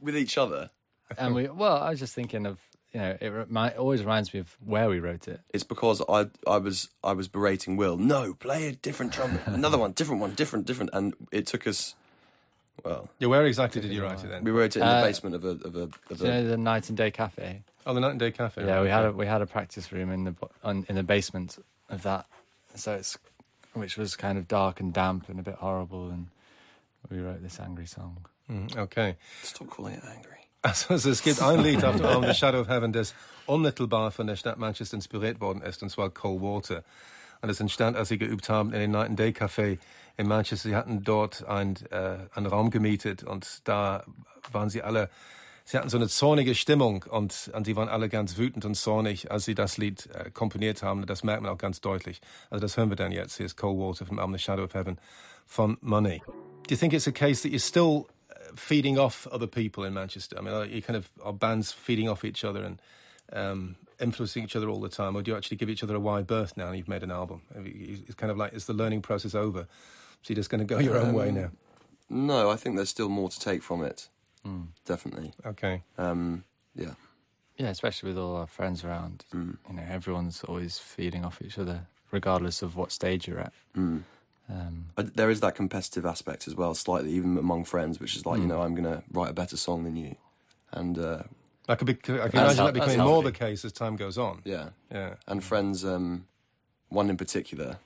with 0.00 0.16
each 0.16 0.36
other. 0.38 0.70
and 1.18 1.34
we 1.34 1.48
well 1.48 1.78
I 1.78 1.90
was 1.90 2.00
just 2.00 2.14
thinking 2.14 2.46
of 2.46 2.58
you 2.92 3.00
know 3.00 3.16
it, 3.20 3.28
remi- 3.28 3.74
always 3.76 4.00
reminds 4.00 4.32
me 4.32 4.40
of 4.40 4.56
where 4.64 4.88
we 4.88 5.00
wrote 5.00 5.28
it. 5.28 5.40
It's 5.52 5.64
because 5.64 6.02
I 6.08 6.26
I 6.46 6.58
was 6.58 6.88
I 7.04 7.12
was 7.12 7.28
berating 7.28 7.76
Will. 7.76 7.96
No, 7.96 8.34
play 8.34 8.68
a 8.68 8.72
different 8.72 9.12
trumpet, 9.12 9.42
Another 9.46 9.78
one, 9.78 9.92
different 9.92 10.20
one, 10.20 10.34
different, 10.34 10.66
different. 10.66 10.90
And 10.92 11.14
it 11.32 11.46
took 11.46 11.66
us. 11.66 11.94
Well, 12.84 13.08
yeah, 13.18 13.28
where 13.28 13.44
exactly 13.46 13.80
did 13.80 13.90
you 13.90 14.02
write 14.02 14.22
it 14.22 14.28
then? 14.28 14.44
we 14.44 14.50
wrote 14.50 14.76
it 14.76 14.80
in 14.80 14.82
Uh, 14.82 15.00
the 15.00 15.06
basement 15.06 15.34
of 15.34 15.44
a 15.44 15.48
of 15.48 15.76
a 15.76 15.82
of 15.82 16.18
Do 16.18 16.24
you 16.24 16.30
know 16.30 16.46
the 16.48 16.56
Night 16.56 16.88
and 16.88 16.96
Day 16.96 17.10
Cafe? 17.10 17.62
Oh, 17.86 17.94
the 17.94 18.00
Night 18.00 18.10
and 18.10 18.18
Day 18.20 18.30
Cafe. 18.32 18.64
Yeah, 18.64 18.74
right, 18.76 18.82
we 18.82 18.88
had 18.90 19.04
a 19.04 19.08
okay. 19.08 19.16
we 19.16 19.26
had 19.26 19.42
a 19.42 19.46
practice 19.46 19.90
room 19.92 20.10
in 20.10 20.24
the 20.24 20.32
bo- 20.32 20.50
on, 20.62 20.84
in 20.88 20.94
the 20.96 21.02
basement 21.02 21.58
of 21.88 22.02
that, 22.02 22.26
so 22.74 22.92
it's 22.94 23.16
which 23.72 23.96
was 23.96 24.14
kind 24.16 24.38
of 24.38 24.46
dark 24.48 24.80
and 24.80 24.92
damp 24.92 25.28
and 25.28 25.38
a 25.38 25.42
bit 25.42 25.54
horrible, 25.56 26.08
and 26.08 26.28
we 27.10 27.18
wrote 27.20 27.42
this 27.42 27.58
angry 27.60 27.86
song. 27.86 28.18
Mm, 28.50 28.76
okay. 28.76 29.16
Stop 29.42 29.68
calling 29.70 29.94
it 29.94 30.02
angry. 30.04 30.45
Also, 30.66 31.10
es 31.10 31.22
gibt 31.22 31.40
ein 31.42 31.62
Lied 31.62 31.84
auf 31.84 31.94
dem 31.94 32.04
Album 32.04 32.24
The 32.24 32.34
Shadow 32.34 32.60
of 32.60 32.68
Heaven, 32.68 32.92
das 32.92 33.14
unmittelbar 33.46 34.10
von 34.10 34.26
der 34.26 34.34
Stadt 34.34 34.58
Manchester 34.58 34.96
inspiriert 34.96 35.40
worden 35.40 35.62
ist, 35.62 35.80
und 35.80 35.90
zwar 35.90 36.10
Cold 36.10 36.42
Water. 36.42 36.82
Und 37.40 37.50
es 37.50 37.60
entstand, 37.60 37.96
als 37.96 38.08
sie 38.08 38.18
geübt 38.18 38.48
haben 38.48 38.72
in 38.72 38.80
den 38.80 38.90
Night 38.90 39.10
and 39.10 39.18
Day 39.18 39.30
Café 39.30 39.78
in 40.16 40.26
Manchester. 40.26 40.68
Sie 40.68 40.74
hatten 40.74 41.04
dort 41.04 41.44
ein, 41.46 41.76
äh, 41.90 42.16
einen 42.34 42.46
Raum 42.46 42.70
gemietet 42.70 43.22
und 43.22 43.60
da 43.68 44.02
waren 44.50 44.68
sie 44.68 44.82
alle, 44.82 45.08
sie 45.64 45.78
hatten 45.78 45.88
so 45.88 45.98
eine 45.98 46.08
zornige 46.08 46.56
Stimmung 46.56 47.04
und, 47.08 47.52
und 47.54 47.68
die 47.68 47.76
waren 47.76 47.88
alle 47.88 48.08
ganz 48.08 48.36
wütend 48.36 48.64
und 48.64 48.74
zornig, 48.74 49.30
als 49.30 49.44
sie 49.44 49.54
das 49.54 49.76
Lied 49.76 50.08
äh, 50.14 50.32
komponiert 50.32 50.82
haben. 50.82 51.06
Das 51.06 51.22
merkt 51.22 51.42
man 51.42 51.52
auch 51.52 51.58
ganz 51.58 51.80
deutlich. 51.80 52.20
Also 52.50 52.60
das 52.60 52.76
hören 52.76 52.88
wir 52.88 52.96
dann 52.96 53.12
jetzt. 53.12 53.36
Hier 53.36 53.46
ist 53.46 53.56
Cold 53.56 53.78
Water 53.78 54.04
vom 54.04 54.18
Album 54.18 54.32
The 54.32 54.42
Shadow 54.42 54.64
of 54.64 54.74
Heaven 54.74 54.98
von 55.46 55.78
Money. 55.80 56.22
Do 56.66 56.74
you 56.74 56.76
think 56.76 56.92
it's 56.92 57.06
a 57.06 57.12
case 57.12 57.42
that 57.42 57.52
you're 57.52 57.64
still 57.64 58.08
feeding 58.54 58.98
off 58.98 59.26
other 59.28 59.46
people 59.46 59.84
in 59.84 59.94
Manchester? 59.94 60.36
I 60.38 60.42
mean, 60.42 60.54
are 60.54 60.64
you 60.64 60.82
kind 60.82 60.96
of 60.96 61.10
are 61.22 61.32
bands 61.32 61.72
feeding 61.72 62.08
off 62.08 62.24
each 62.24 62.44
other 62.44 62.62
and 62.62 62.80
um, 63.32 63.76
influencing 64.00 64.44
each 64.44 64.56
other 64.56 64.68
all 64.68 64.80
the 64.80 64.88
time, 64.88 65.16
or 65.16 65.22
do 65.22 65.30
you 65.30 65.36
actually 65.36 65.56
give 65.56 65.70
each 65.70 65.82
other 65.82 65.96
a 65.96 66.00
wide 66.00 66.26
berth 66.26 66.56
now 66.56 66.68
and 66.68 66.76
you've 66.76 66.88
made 66.88 67.02
an 67.02 67.10
album? 67.10 67.42
It's 67.54 68.14
kind 68.14 68.30
of 68.30 68.36
like 68.36 68.52
is 68.52 68.66
the 68.66 68.72
learning 68.72 69.02
process 69.02 69.34
over? 69.34 69.66
So 70.22 70.32
you're 70.32 70.36
just 70.36 70.50
going 70.50 70.60
to 70.60 70.64
go 70.64 70.78
your 70.78 70.98
own 70.98 71.12
way 71.12 71.30
now? 71.30 71.50
No, 72.08 72.50
I 72.50 72.56
think 72.56 72.76
there's 72.76 72.88
still 72.88 73.08
more 73.08 73.28
to 73.28 73.38
take 73.38 73.62
from 73.62 73.82
it. 73.82 74.08
Definitely. 74.84 75.32
Okay. 75.44 75.82
Um, 75.98 76.44
yeah. 76.74 76.94
Yeah, 77.56 77.68
especially 77.68 78.10
with 78.10 78.18
all 78.18 78.36
our 78.36 78.46
friends 78.46 78.84
around. 78.84 79.24
Mm. 79.34 79.56
You 79.68 79.74
know, 79.76 79.82
everyone's 79.88 80.44
always 80.44 80.78
feeding 80.78 81.24
off 81.24 81.40
each 81.42 81.58
other, 81.58 81.86
regardless 82.10 82.62
of 82.62 82.76
what 82.76 82.92
stage 82.92 83.26
you're 83.26 83.40
at. 83.40 83.52
Mm. 83.76 84.02
Um, 84.48 84.86
Uh, 84.96 85.04
There 85.14 85.30
is 85.30 85.40
that 85.40 85.54
competitive 85.54 86.06
aspect 86.06 86.46
as 86.48 86.54
well, 86.54 86.74
slightly, 86.74 87.12
even 87.12 87.36
among 87.38 87.64
friends, 87.64 87.98
which 88.00 88.16
is 88.16 88.24
like, 88.26 88.40
you 88.40 88.46
know, 88.46 88.62
I'm 88.62 88.74
going 88.74 88.84
to 88.84 89.02
write 89.12 89.30
a 89.30 89.34
better 89.34 89.56
song 89.56 89.84
than 89.84 89.96
you. 89.96 90.14
And 90.72 90.98
uh, 90.98 91.22
That 91.66 91.78
could 91.78 91.86
be. 91.86 91.94
I 91.94 92.28
can 92.28 92.38
imagine 92.40 92.56
hel- 92.56 92.66
that 92.66 92.74
becoming 92.74 92.96
that's 92.98 93.08
more 93.08 93.22
the 93.22 93.32
case 93.32 93.64
as 93.64 93.72
time 93.72 93.96
goes 93.96 94.16
on. 94.18 94.42
yeah. 94.44 94.68
Yeah. 94.90 95.14
And 95.26 95.42
friends, 95.42 95.84
um, 95.84 96.26
one 96.88 97.10
in 97.10 97.16
particular, 97.16 97.78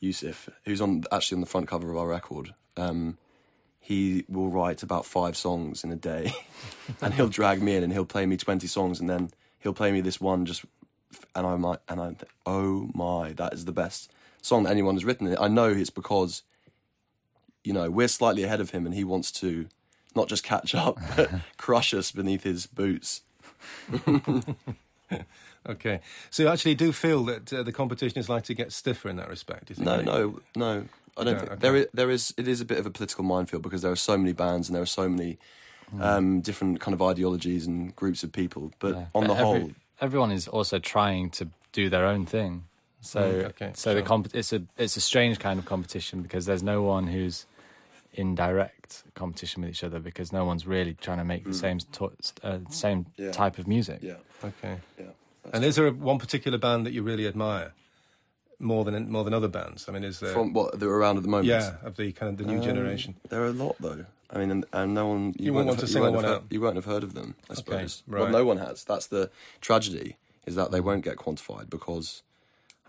Yusuf, 0.00 0.48
who's 0.64 0.80
on 0.80 1.04
actually 1.10 1.36
on 1.36 1.40
the 1.40 1.46
front 1.46 1.68
cover 1.68 1.90
of 1.90 1.96
our 1.96 2.06
record, 2.08 2.54
um, 2.76 3.18
he 3.80 4.24
will 4.28 4.48
write 4.50 4.82
about 4.84 5.04
five 5.06 5.36
songs 5.36 5.82
in 5.84 5.90
a 5.90 5.96
day. 5.96 6.32
and 7.00 7.14
he'll 7.14 7.28
drag 7.28 7.60
me 7.60 7.74
in 7.76 7.82
and 7.82 7.92
he'll 7.92 8.04
play 8.04 8.26
me 8.26 8.36
20 8.36 8.66
songs 8.68 9.00
and 9.00 9.10
then 9.10 9.30
he'll 9.58 9.72
play 9.74 9.90
me 9.92 10.00
this 10.00 10.20
one 10.20 10.46
just 10.46 10.64
and 11.34 11.46
I 11.46 11.56
might, 11.56 11.80
and 11.88 12.00
I 12.00 12.06
think, 12.06 12.30
oh 12.46 12.88
my, 12.94 13.32
that 13.34 13.52
is 13.52 13.64
the 13.66 13.72
best 13.72 14.10
song 14.42 14.64
that 14.64 14.70
anyone 14.70 14.94
has 14.96 15.04
written. 15.04 15.26
It, 15.28 15.38
I 15.40 15.48
know 15.48 15.70
it's 15.70 15.88
because, 15.90 16.42
you 17.64 17.72
know, 17.72 17.90
we're 17.90 18.08
slightly 18.08 18.42
ahead 18.42 18.60
of 18.60 18.70
him, 18.70 18.84
and 18.84 18.94
he 18.94 19.04
wants 19.04 19.32
to 19.32 19.66
not 20.14 20.28
just 20.28 20.42
catch 20.44 20.74
up, 20.74 20.98
but 21.16 21.30
crush 21.56 21.94
us 21.94 22.12
beneath 22.12 22.42
his 22.42 22.66
boots. 22.66 23.22
okay, 25.68 26.00
so 26.30 26.42
you 26.42 26.48
actually 26.48 26.74
do 26.74 26.92
feel 26.92 27.24
that 27.24 27.52
uh, 27.52 27.62
the 27.62 27.72
competition 27.72 28.18
is 28.18 28.28
likely 28.28 28.54
to 28.54 28.54
get 28.54 28.72
stiffer 28.72 29.08
in 29.08 29.16
that 29.16 29.28
respect? 29.28 29.70
You 29.70 29.76
think? 29.76 29.86
No, 29.86 30.00
no, 30.02 30.40
no. 30.56 30.84
I 31.16 31.24
don't 31.24 31.34
Yeah, 31.34 31.38
think 31.40 31.52
okay. 31.52 31.60
there 31.60 31.76
is. 31.76 31.86
There 31.92 32.10
is. 32.10 32.34
It 32.36 32.48
is 32.48 32.60
a 32.60 32.64
bit 32.64 32.78
of 32.78 32.86
a 32.86 32.90
political 32.90 33.22
minefield 33.24 33.62
because 33.62 33.82
there 33.82 33.92
are 33.92 33.96
so 33.96 34.16
many 34.16 34.32
bands 34.32 34.68
and 34.68 34.74
there 34.74 34.82
are 34.82 34.86
so 34.86 35.08
many 35.08 35.38
um, 36.00 36.40
different 36.40 36.80
kind 36.80 36.94
of 36.94 37.02
ideologies 37.02 37.66
and 37.66 37.94
groups 37.94 38.22
of 38.24 38.32
people. 38.32 38.72
But 38.78 38.94
Yeah. 38.94 39.04
on 39.14 39.26
But 39.26 39.34
the 39.34 39.40
every- 39.40 39.44
whole, 39.60 39.70
everyone 40.00 40.32
is 40.32 40.48
also 40.48 40.78
trying 40.78 41.28
to 41.30 41.48
do 41.72 41.90
their 41.90 42.06
own 42.06 42.24
thing. 42.24 42.64
So, 43.04 43.20
Mm, 43.20 43.44
okay, 43.46 43.72
so 43.74 43.94
the 43.94 44.02
comp- 44.02 44.32
it's 44.34 44.52
a 44.52 44.62
it's 44.78 44.96
a 44.96 45.00
strange 45.00 45.38
kind 45.40 45.58
of 45.58 45.64
competition 45.66 46.22
because 46.22 46.46
there's 46.46 46.62
no 46.62 46.82
one 46.82 47.08
who's 47.08 47.46
in 48.14 48.34
direct 48.36 49.02
competition 49.14 49.62
with 49.62 49.70
each 49.72 49.82
other 49.82 49.98
because 49.98 50.32
no 50.32 50.44
one's 50.44 50.66
really 50.66 50.94
trying 50.94 51.18
to 51.18 51.24
make 51.24 51.44
the 51.44 51.52
same 51.54 51.78
to- 51.78 52.12
uh, 52.44 52.58
same 52.70 53.04
Mm. 53.04 53.06
Yeah. 53.16 53.32
type 53.32 53.58
of 53.58 53.66
music. 53.66 53.98
yeah, 54.02 54.16
Okay. 54.44 54.78
yeah. 54.98 55.06
And 55.52 55.64
is 55.64 55.74
there 55.76 55.88
a, 55.88 55.92
one 55.92 56.18
particular 56.18 56.58
band 56.58 56.86
that 56.86 56.92
you 56.92 57.02
really 57.02 57.26
admire 57.26 57.72
more 58.60 58.84
than 58.84 59.10
more 59.10 59.24
than 59.24 59.34
other 59.34 59.48
bands? 59.48 59.88
I 59.88 59.92
mean, 59.92 60.04
is 60.04 60.20
there? 60.20 60.32
From 60.32 60.52
what 60.52 60.78
that 60.78 60.86
are 60.86 60.94
around 60.96 61.16
at 61.16 61.22
the 61.24 61.28
moment. 61.28 61.48
yeah, 61.48 61.76
of 61.82 61.96
the 61.96 62.12
kind 62.12 62.30
of 62.30 62.38
the 62.38 62.44
new 62.44 62.58
Um, 62.58 62.64
generation. 62.64 63.16
There 63.28 63.42
are 63.42 63.46
a 63.48 63.52
lot 63.52 63.76
though. 63.80 64.06
I 64.30 64.38
mean, 64.38 64.50
and, 64.50 64.64
and 64.72 64.94
no 64.94 65.08
one 65.08 65.34
You 65.38 65.52
wouldn't 65.52 65.54
won't 65.54 65.66
want 65.66 65.68
have, 65.68 65.78
to 65.80 65.86
you 65.86 65.92
single 65.92 66.12
one 66.14 66.24
out? 66.24 66.30
heard, 66.42 66.52
You 66.52 66.60
won't 66.62 66.76
have 66.76 66.86
heard 66.86 67.02
of 67.02 67.12
them, 67.14 67.34
I 67.50 67.54
suppose. 67.54 68.02
Right. 68.06 68.22
Well, 68.22 68.30
no 68.30 68.44
one 68.46 68.58
has. 68.58 68.82
That's 68.84 69.06
the 69.08 69.30
tragedy 69.60 70.16
is 70.46 70.54
that 70.54 70.70
they 70.70 70.80
won't 70.80 71.04
get 71.04 71.16
quantified 71.16 71.68
because 71.68 72.22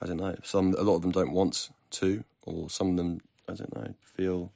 I 0.04 0.08
don't 0.08 0.18
know. 0.18 0.36
Some 0.44 0.76
a 0.78 0.82
lot 0.84 0.96
of 0.98 1.02
them 1.02 1.12
don't 1.12 1.32
want 1.32 1.70
to, 1.92 2.24
or 2.46 2.70
some 2.70 2.90
of 2.92 2.98
them 2.98 3.22
I 3.48 3.54
don't 3.54 3.74
know 3.76 3.94
feel 4.04 4.52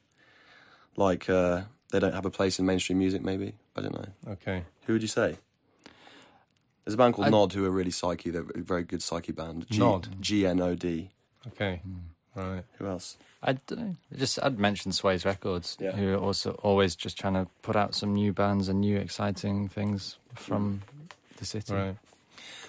like 0.96 1.28
uh, 1.30 1.62
they 1.90 1.98
don't 1.98 2.14
have 2.14 2.26
a 2.26 2.30
place 2.30 2.58
in 2.58 2.66
mainstream 2.66 2.98
music. 2.98 3.22
Maybe 3.22 3.54
I 3.76 3.80
don't 3.80 3.94
know. 3.94 4.32
Okay. 4.34 4.64
Who 4.86 4.92
would 4.92 5.02
you 5.02 5.08
say? 5.08 5.36
There's 6.84 6.94
a 6.94 6.98
band 6.98 7.14
called 7.14 7.26
I- 7.28 7.30
Nod 7.30 7.52
who 7.52 7.64
are 7.64 7.70
really 7.70 7.90
psyche. 7.90 8.30
They're 8.30 8.44
a 8.54 8.60
very 8.60 8.82
good 8.82 9.02
psyche 9.02 9.32
band. 9.32 9.66
G- 9.70 9.78
Nod? 9.78 10.08
G 10.20 10.46
N 10.46 10.60
O 10.60 10.74
D. 10.74 11.10
Okay. 11.48 11.80
Right. 12.34 12.64
Who 12.78 12.86
else? 12.86 13.16
I 13.42 13.52
don't 13.54 13.78
know. 13.80 13.96
Just 14.16 14.38
I'd 14.42 14.58
mention 14.58 14.92
Sways 14.92 15.24
Records, 15.24 15.76
Yeah. 15.80 15.92
who 15.92 16.14
are 16.14 16.18
also 16.18 16.52
always 16.62 16.94
just 16.96 17.18
trying 17.18 17.34
to 17.34 17.46
put 17.62 17.74
out 17.76 17.94
some 17.94 18.12
new 18.14 18.32
bands 18.32 18.68
and 18.68 18.80
new 18.80 18.96
exciting 18.96 19.68
things 19.68 20.18
from 20.34 20.82
the 21.38 21.44
city. 21.44 21.72
Right. 21.74 21.96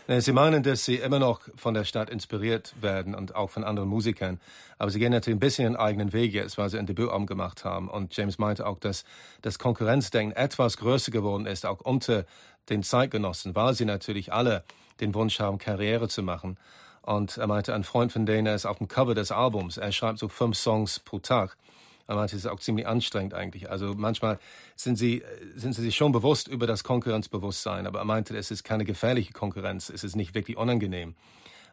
Äh, 0.10 0.22
Sie 0.22 0.32
meinen, 0.34 0.64
dass 0.64 0.86
Sie 0.86 0.96
immer 0.96 1.20
noch 1.20 1.42
von 1.56 1.76
der 1.76 1.86
Stadt 1.86 2.10
inspiriert 2.10 2.74
werden 2.82 3.14
und 3.14 3.36
auch 3.36 3.52
von 3.52 3.64
anderen 3.64 3.88
Musikern. 3.88 4.40
Aber 4.80 4.90
Sie 4.90 4.98
gehen 4.98 5.12
natürlich 5.12 5.38
ein 5.38 5.40
bisschen 5.40 5.66
ihren 5.66 5.76
eigenen 5.76 6.14
Weg 6.14 6.34
jetzt, 6.34 6.58
weil 6.58 6.68
Sie 6.70 6.80
ein 6.80 6.88
Debütalbum 6.88 7.28
gemacht 7.28 7.64
haben. 7.64 7.88
Und 7.88 8.18
James 8.18 8.40
meinte 8.40 8.66
auch, 8.66 8.80
dass 8.80 9.06
das 9.44 9.60
Konkurrenzdenken 9.60 10.36
etwas 10.36 10.78
größer 10.78 11.12
geworden 11.12 11.46
ist, 11.46 11.64
auch 11.66 11.82
unter 11.82 12.26
den 12.70 12.82
Zeitgenossen, 12.82 13.56
weil 13.56 13.74
sie 13.76 13.86
natürlich 13.86 14.34
alle 14.34 14.64
den 15.00 15.14
Wunsch 15.14 15.40
haben, 15.40 15.60
Karriere 15.60 16.08
zu 16.08 16.24
machen. 16.24 16.58
Und 17.04 17.38
er 17.38 17.48
meinte, 17.48 17.74
ein 17.74 17.84
Freund 17.84 18.12
von 18.12 18.26
denen 18.26 18.54
ist 18.54 18.66
auf 18.66 18.80
dem 18.80 18.88
Cover 18.88 19.14
des 19.16 19.32
Albums. 19.32 19.78
Er 19.78 19.92
schreibt 19.92 20.20
so 20.20 20.28
fünf 20.28 20.58
Songs 20.58 21.00
pro 21.00 21.20
Tag. 21.20 21.56
Er 22.10 22.16
meinte, 22.16 22.36
es 22.36 22.44
ist 22.44 22.50
auch 22.50 22.60
ziemlich 22.60 22.88
anstrengend 22.88 23.36
eigentlich. 23.36 23.70
Also 23.70 23.94
manchmal 23.96 24.40
sind 24.76 24.98
sie, 24.98 25.22
sind 25.56 25.74
sie 25.74 25.84
sich 25.84 25.96
schon 25.96 26.12
bewusst 26.12 26.48
über 26.48 26.66
das 26.66 26.84
Konkurrenzbewusstsein, 26.84 27.86
aber 27.86 28.00
er 28.00 28.06
meinte, 28.06 28.36
es 28.36 28.50
ist 28.50 28.64
keine 28.64 28.84
gefährliche 28.84 29.32
Konkurrenz, 29.32 29.92
es 29.92 30.04
ist 30.04 30.16
nicht 30.16 30.34
wirklich 30.34 30.58
unangenehm. 30.58 31.14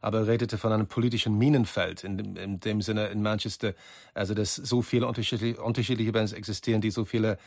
Aber 0.02 0.18
er 0.18 0.26
redete 0.26 0.58
von 0.58 0.72
einem 0.72 0.88
politischen 0.88 1.38
Minenfeld, 1.38 2.04
in 2.04 2.36
in 2.36 2.60
dem 2.60 2.82
Sinne 2.82 3.06
in 3.06 3.22
Manchester, 3.22 3.72
also 4.12 4.34
dass 4.34 4.56
so 4.56 4.82
viele 4.82 5.06
unterschiedliche, 5.06 5.62
unterschiedliche 5.62 6.12
Bands 6.12 6.34
existieren, 6.34 6.82
die 6.82 6.90
so 6.90 7.06
viele 7.06 7.38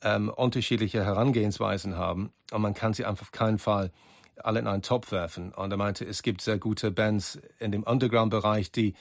ähm, 0.00 0.30
unterschiedliche 0.30 1.04
Herangehensweisen 1.04 1.94
haben. 1.94 2.32
Und 2.52 2.62
man 2.62 2.72
kann 2.72 2.94
sie 2.94 3.04
einfach 3.04 3.26
auf 3.26 3.32
keinen 3.32 3.58
Fall 3.58 3.92
alle 4.36 4.60
in 4.60 4.66
einen 4.66 4.80
Topf 4.80 5.12
werfen. 5.12 5.52
Und 5.52 5.70
er 5.70 5.76
meinte, 5.76 6.06
es 6.06 6.22
gibt 6.22 6.40
sehr 6.40 6.56
gute 6.56 6.90
Bands 6.90 7.38
in 7.58 7.70
dem 7.70 7.82
Underground-Bereich, 7.82 8.72
die 8.72 8.94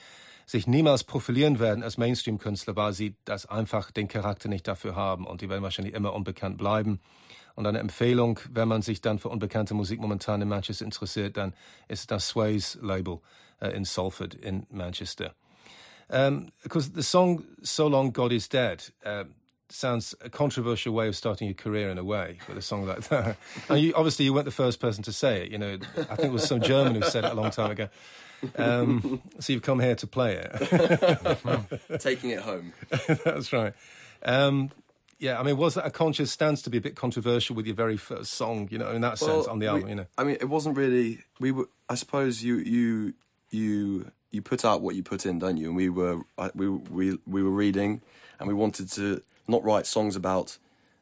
sich 0.46 0.68
niemals 0.68 1.04
profilieren 1.04 1.60
werden 1.60 1.84
als 1.84 1.98
Mainstream-Künstler, 1.98 2.76
weil 2.76 2.94
sie 2.94 3.16
das 3.26 3.46
einfach 3.46 3.92
den 3.92 4.08
Charakter 4.08 4.50
nicht 4.50 4.68
dafür 4.68 4.96
haben 4.96 5.26
und 5.26 5.42
die 5.42 5.50
werden 5.50 5.64
wahrscheinlich 5.64 5.94
immer 5.94 6.14
unbekannt 6.14 6.58
bleiben. 6.58 7.00
Und 7.56 7.68
eine 7.68 7.80
Empfehlung, 7.80 8.40
wenn 8.52 8.68
man 8.68 8.82
sich 8.82 9.02
dann 9.02 9.20
für 9.20 9.30
unbekannte 9.30 9.74
Musik 9.74 10.00
momentan 10.00 10.42
in 10.42 10.48
Manchester 10.48 10.86
interessiert, 10.86 11.38
dann 11.38 11.54
ist 11.88 12.10
das 12.10 12.30
Sways 12.30 12.78
Label 12.82 13.20
uh, 13.62 13.68
in 13.68 13.86
Salford 13.86 14.34
in 14.34 14.66
Manchester. 14.72 15.36
Um, 16.10 16.52
because 16.62 16.92
the 16.94 17.04
song 17.04 17.44
"So 17.62 17.88
Long 17.88 18.12
God 18.12 18.32
Is 18.32 18.50
Dead" 18.50 18.92
uh, 19.06 19.24
sounds 19.70 20.16
a 20.22 20.30
controversial 20.30 20.94
way 20.94 21.08
of 21.08 21.16
starting 21.16 21.48
your 21.48 21.56
career 21.56 21.90
in 21.90 21.98
a 21.98 22.04
way 22.04 22.40
with 22.48 22.58
a 22.58 22.62
song 22.62 22.86
like 22.86 23.02
that. 23.10 23.38
and 23.70 23.80
you, 23.80 23.94
obviously, 23.96 24.26
you 24.26 24.34
weren't 24.34 24.46
the 24.46 24.52
first 24.52 24.80
person 24.80 25.04
to 25.04 25.14
say 25.14 25.44
it. 25.44 25.52
You 25.52 25.58
know, 25.58 25.78
I 26.10 26.16
think 26.16 26.30
it 26.30 26.32
was 26.32 26.48
some 26.48 26.62
German 26.62 26.96
who 26.96 27.04
said 27.04 27.24
it 27.24 27.32
a 27.32 27.36
long 27.36 27.52
time 27.52 27.72
ago. 27.72 27.90
Um, 28.58 29.22
so 29.40 29.54
you've 29.54 29.62
come 29.62 29.80
here 29.80 29.96
to 29.96 30.08
play 30.08 30.36
it. 30.44 30.52
Taking 32.00 32.32
it 32.32 32.40
home. 32.40 32.74
That's 33.26 33.52
right. 33.54 33.74
Um, 34.24 34.72
yeah, 35.20 35.40
I 35.40 35.44
mean, 35.44 35.58
was 35.58 35.76
that 35.76 35.86
a 35.86 35.90
conscious 35.92 36.32
stance 36.32 36.62
to 36.64 36.70
be 36.70 36.78
a 36.78 36.82
bit 36.82 36.96
controversial 36.96 37.56
with 37.56 37.66
your 37.66 37.76
very 37.76 37.98
first 37.98 38.34
song? 38.34 38.68
You 38.72 38.78
know, 38.78 38.92
in 38.92 39.02
that 39.02 39.18
sense, 39.20 39.48
on 39.48 39.60
the 39.60 39.68
album. 39.68 39.84
we- 39.84 39.90
you 39.92 39.96
know, 39.96 40.06
I 40.18 40.24
mean, 40.24 40.38
it 40.42 40.50
wasn't 40.50 40.76
really. 40.78 41.20
We 41.40 41.52
were. 41.52 41.70
I 41.90 41.96
suppose 41.96 42.44
you 42.44 42.58
you 42.58 43.14
you 43.52 44.12
you 44.32 44.42
put 44.42 44.66
out 44.66 44.82
what 44.82 44.96
you 44.96 45.04
put 45.04 45.26
in, 45.26 45.40
don't 45.40 45.58
you? 45.58 45.68
And 45.68 45.76
we 45.76 45.90
were 45.90 46.22
we 46.56 46.68
we 46.68 47.18
we 47.26 47.44
were 47.44 47.52
reading, 47.52 48.02
and 48.40 48.48
we 48.48 48.54
wanted 48.54 48.90
to 48.94 49.22
not 49.48 49.64
write 49.64 49.86
songs 49.86 50.16
about 50.16 50.58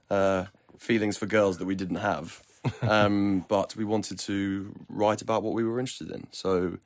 uh, 0.09 0.45
feelings 0.77 1.17
for 1.17 1.25
girls 1.25 1.57
that 1.59 1.65
we 1.65 1.75
didn't 1.75 1.97
have, 1.97 2.43
um, 2.81 3.45
but 3.47 3.75
we 3.75 3.85
wanted 3.85 4.19
to 4.19 4.75
write 4.89 5.21
about 5.21 5.41
what 5.41 5.53
we 5.53 5.63
were 5.63 5.79
interested 5.79 6.11
in. 6.11 6.27
So 6.31 6.77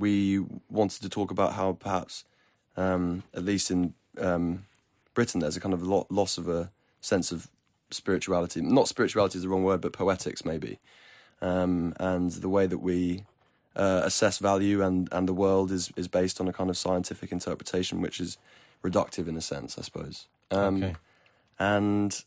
we 0.00 0.44
wanted 0.68 1.02
to 1.02 1.08
talk 1.08 1.30
about 1.30 1.52
how 1.52 1.74
perhaps, 1.74 2.24
um, 2.76 3.22
at 3.34 3.44
least 3.44 3.70
in 3.70 3.94
um, 4.18 4.64
Britain, 5.14 5.40
there's 5.40 5.56
a 5.56 5.60
kind 5.60 5.74
of 5.74 5.82
lo- 5.82 6.06
loss 6.10 6.38
of 6.38 6.48
a 6.48 6.70
sense 7.00 7.30
of 7.30 7.48
spirituality. 7.90 8.60
Not 8.60 8.88
spirituality 8.88 9.38
is 9.38 9.42
the 9.42 9.48
wrong 9.48 9.62
word, 9.62 9.80
but 9.80 9.92
poetics 9.92 10.44
maybe. 10.44 10.78
Um, 11.42 11.94
and 12.00 12.30
the 12.32 12.48
way 12.48 12.66
that 12.66 12.78
we 12.78 13.24
uh, 13.76 14.02
assess 14.04 14.38
value 14.38 14.82
and, 14.82 15.08
and 15.12 15.28
the 15.28 15.34
world 15.34 15.70
is, 15.70 15.92
is 15.96 16.08
based 16.08 16.40
on 16.40 16.48
a 16.48 16.52
kind 16.52 16.70
of 16.70 16.76
scientific 16.76 17.30
interpretation, 17.32 18.00
which 18.00 18.20
is 18.20 18.38
reductive 18.82 19.28
in 19.28 19.36
a 19.36 19.40
sense, 19.40 19.78
I 19.78 19.82
suppose. 19.82 20.26
Um, 20.50 20.82
Okay. 20.82 20.96
And 21.58 22.24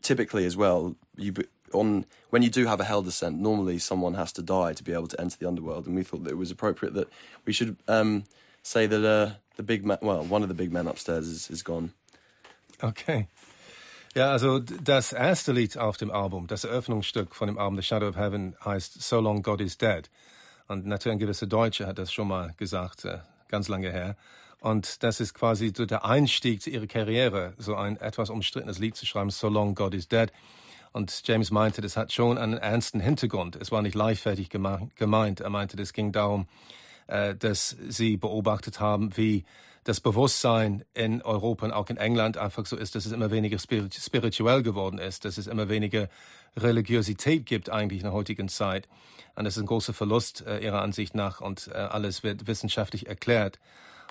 typically, 0.00 0.46
as 0.46 0.56
well, 0.56 0.96
you 1.16 1.34
on 1.76 2.04
when 2.30 2.42
you 2.42 2.50
do 2.50 2.66
have 2.66 2.80
a 2.80 2.84
hell 2.84 3.02
descent, 3.02 3.38
normally 3.38 3.78
someone 3.78 4.14
has 4.14 4.32
to 4.32 4.42
die 4.42 4.72
to 4.74 4.82
be 4.82 4.92
able 4.92 5.08
to 5.08 5.20
enter 5.20 5.36
the 5.38 5.46
underworld, 5.46 5.86
and 5.86 5.96
we 5.96 6.02
thought 6.02 6.24
that 6.24 6.32
it 6.32 6.38
was 6.38 6.50
appropriate 6.50 6.94
that 6.94 7.08
we 7.46 7.52
should 7.52 7.76
um, 7.88 8.24
say 8.62 8.86
that 8.86 9.04
uh, 9.04 9.34
the 9.56 9.62
big 9.62 9.84
man, 9.84 9.98
well, 10.00 10.22
one 10.22 10.42
of 10.42 10.48
the 10.48 10.54
big 10.54 10.72
men 10.72 10.86
upstairs 10.86 11.28
is, 11.28 11.50
is 11.50 11.62
gone. 11.62 11.92
Okay. 12.82 13.28
Ja, 14.14 14.32
also 14.32 14.60
das 14.60 15.12
erste 15.12 15.52
Lied 15.52 15.76
auf 15.76 15.98
dem 15.98 16.10
Album, 16.10 16.46
das 16.46 16.64
Eröffnungsstück 16.64 17.34
von 17.34 17.48
dem 17.48 17.58
Album 17.58 17.76
The 17.76 17.82
Shadow 17.82 18.08
of 18.08 18.16
Heaven 18.16 18.56
heißt 18.64 19.02
So 19.02 19.20
Long 19.20 19.42
God 19.42 19.60
Is 19.60 19.76
Dead. 19.76 20.08
Und 20.68 20.86
natürlich 20.86 21.16
ein 21.16 21.18
gewisser 21.18 21.46
Deutscher 21.46 21.86
hat 21.86 21.98
das 21.98 22.12
schon 22.12 22.28
mal 22.28 22.54
gesagt, 22.56 23.04
äh, 23.04 23.18
ganz 23.48 23.68
lange 23.68 23.92
her. 23.92 24.16
Und 24.60 25.02
das 25.02 25.20
ist 25.20 25.34
quasi 25.34 25.72
so 25.76 25.84
der 25.84 26.04
Einstieg 26.04 26.62
zu 26.62 26.70
ihrer 26.70 26.86
Karriere, 26.86 27.52
so 27.58 27.76
ein 27.76 27.98
etwas 27.98 28.30
umstrittenes 28.30 28.78
Lied 28.78 28.96
zu 28.96 29.04
schreiben, 29.04 29.30
So 29.30 29.48
Long 29.48 29.74
God 29.74 29.94
Is 29.94 30.08
Dead. 30.08 30.32
Und 30.96 31.28
James 31.28 31.50
meinte, 31.50 31.82
das 31.82 31.94
hat 31.98 32.10
schon 32.10 32.38
einen 32.38 32.56
ernsten 32.56 33.00
Hintergrund. 33.00 33.54
Es 33.56 33.70
war 33.70 33.82
nicht 33.82 33.94
leichtfertig 33.94 34.48
gemeint. 34.48 35.40
Er 35.40 35.50
meinte, 35.50 35.78
es 35.78 35.92
ging 35.92 36.10
darum, 36.10 36.48
äh, 37.06 37.34
dass 37.34 37.76
sie 37.86 38.16
beobachtet 38.16 38.80
haben, 38.80 39.14
wie 39.14 39.44
das 39.84 40.00
Bewusstsein 40.00 40.86
in 40.94 41.20
Europa 41.20 41.66
und 41.66 41.72
auch 41.72 41.90
in 41.90 41.98
England 41.98 42.38
einfach 42.38 42.64
so 42.64 42.78
ist, 42.78 42.94
dass 42.94 43.04
es 43.04 43.12
immer 43.12 43.30
weniger 43.30 43.58
spirit 43.58 43.92
spirituell 43.92 44.62
geworden 44.62 44.98
ist, 44.98 45.26
dass 45.26 45.36
es 45.36 45.48
immer 45.48 45.68
weniger 45.68 46.08
Religiosität 46.56 47.44
gibt 47.44 47.68
eigentlich 47.68 48.00
in 48.00 48.04
der 48.04 48.14
heutigen 48.14 48.48
Zeit. 48.48 48.88
Und 49.34 49.44
das 49.44 49.58
ist 49.58 49.62
ein 49.64 49.66
großer 49.66 49.92
Verlust 49.92 50.46
äh, 50.46 50.60
ihrer 50.60 50.80
Ansicht 50.80 51.14
nach 51.14 51.42
und 51.42 51.68
äh, 51.68 51.74
alles 51.74 52.22
wird 52.22 52.46
wissenschaftlich 52.46 53.06
erklärt. 53.06 53.58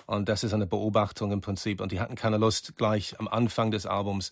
Und 0.06 0.28
das 0.28 0.44
ist 0.44 0.54
eine 0.54 0.68
Beobachtung 0.68 1.32
im 1.32 1.40
Prinzip. 1.40 1.80
Und 1.80 1.90
die 1.90 1.98
hatten 1.98 2.14
keine 2.14 2.36
Lust, 2.36 2.76
gleich 2.76 3.18
am 3.18 3.26
Anfang 3.26 3.72
des 3.72 3.86
Albums 3.86 4.30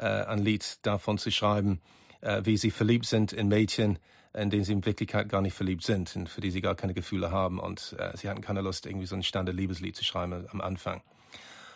äh, 0.00 0.24
ein 0.24 0.38
Lied 0.38 0.78
davon 0.82 1.18
zu 1.18 1.30
schreiben, 1.30 1.80
äh, 2.22 2.42
wie 2.44 2.56
sie 2.56 2.70
verliebt 2.70 3.06
sind 3.06 3.32
in 3.32 3.48
Mädchen, 3.48 3.98
in 4.34 4.50
denen 4.50 4.64
sie 4.64 4.72
in 4.72 4.84
Wirklichkeit 4.84 5.28
gar 5.28 5.42
nicht 5.42 5.54
verliebt 5.54 5.84
sind 5.84 6.14
und 6.16 6.28
für 6.28 6.40
die 6.40 6.50
sie 6.50 6.60
gar 6.60 6.74
keine 6.74 6.94
Gefühle 6.94 7.30
haben. 7.30 7.58
Und 7.58 7.94
äh, 7.98 8.16
sie 8.16 8.28
hatten 8.28 8.40
keine 8.40 8.62
Lust, 8.62 8.86
irgendwie 8.86 9.06
so 9.06 9.16
ein 9.16 9.22
Standard-Liebeslied 9.22 9.96
zu 9.96 10.04
schreiben 10.04 10.46
am 10.50 10.60
Anfang. 10.60 11.02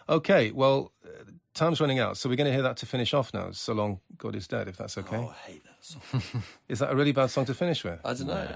Okay, 0.06 0.52
well, 0.54 0.90
uh, 1.04 1.08
time's 1.54 1.80
running 1.80 1.98
out, 1.98 2.16
so 2.16 2.28
we're 2.28 2.36
going 2.36 2.46
to 2.46 2.52
hear 2.52 2.62
that 2.62 2.76
to 2.76 2.86
finish 2.86 3.14
off 3.14 3.32
now. 3.32 3.50
So 3.52 3.72
long, 3.72 4.00
God 4.18 4.34
is 4.36 4.46
dead, 4.46 4.68
if 4.68 4.76
that's 4.76 4.98
okay. 4.98 5.16
Oh, 5.16 5.32
I 5.32 5.50
hate 5.50 5.64
that 5.64 5.82
song. 5.82 6.42
Is 6.68 6.80
that 6.80 6.92
a 6.92 6.94
really 6.94 7.12
bad 7.12 7.30
song 7.30 7.46
to 7.46 7.54
finish 7.54 7.82
with? 7.84 8.00
I 8.04 8.12
don't 8.12 8.26
know. 8.26 8.46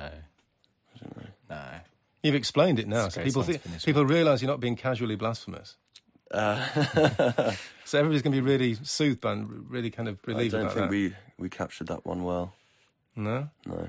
No. 1.48 1.64
You've 2.22 2.34
explained 2.34 2.78
it 2.78 2.86
now, 2.88 3.08
so 3.08 3.22
people 3.22 3.42
think, 3.44 3.62
people 3.84 4.04
realise 4.04 4.42
you're 4.42 4.50
not 4.50 4.60
being 4.60 4.76
casually 4.76 5.16
blasphemous. 5.16 5.76
Uh, 6.30 7.52
So 7.84 7.98
everybody's 7.98 8.20
going 8.20 8.34
to 8.36 8.42
be 8.42 8.46
really 8.46 8.74
soothed 8.82 9.24
and 9.24 9.70
really 9.70 9.90
kind 9.90 10.08
of 10.10 10.18
relieved. 10.26 10.54
I 10.54 10.58
don't 10.58 10.66
about 10.66 10.74
think 10.76 10.90
that. 10.90 10.90
we 10.90 11.14
we 11.38 11.48
captured 11.48 11.86
that 11.86 12.04
one 12.04 12.22
well. 12.22 12.52
No. 13.16 13.48
No. 13.64 13.88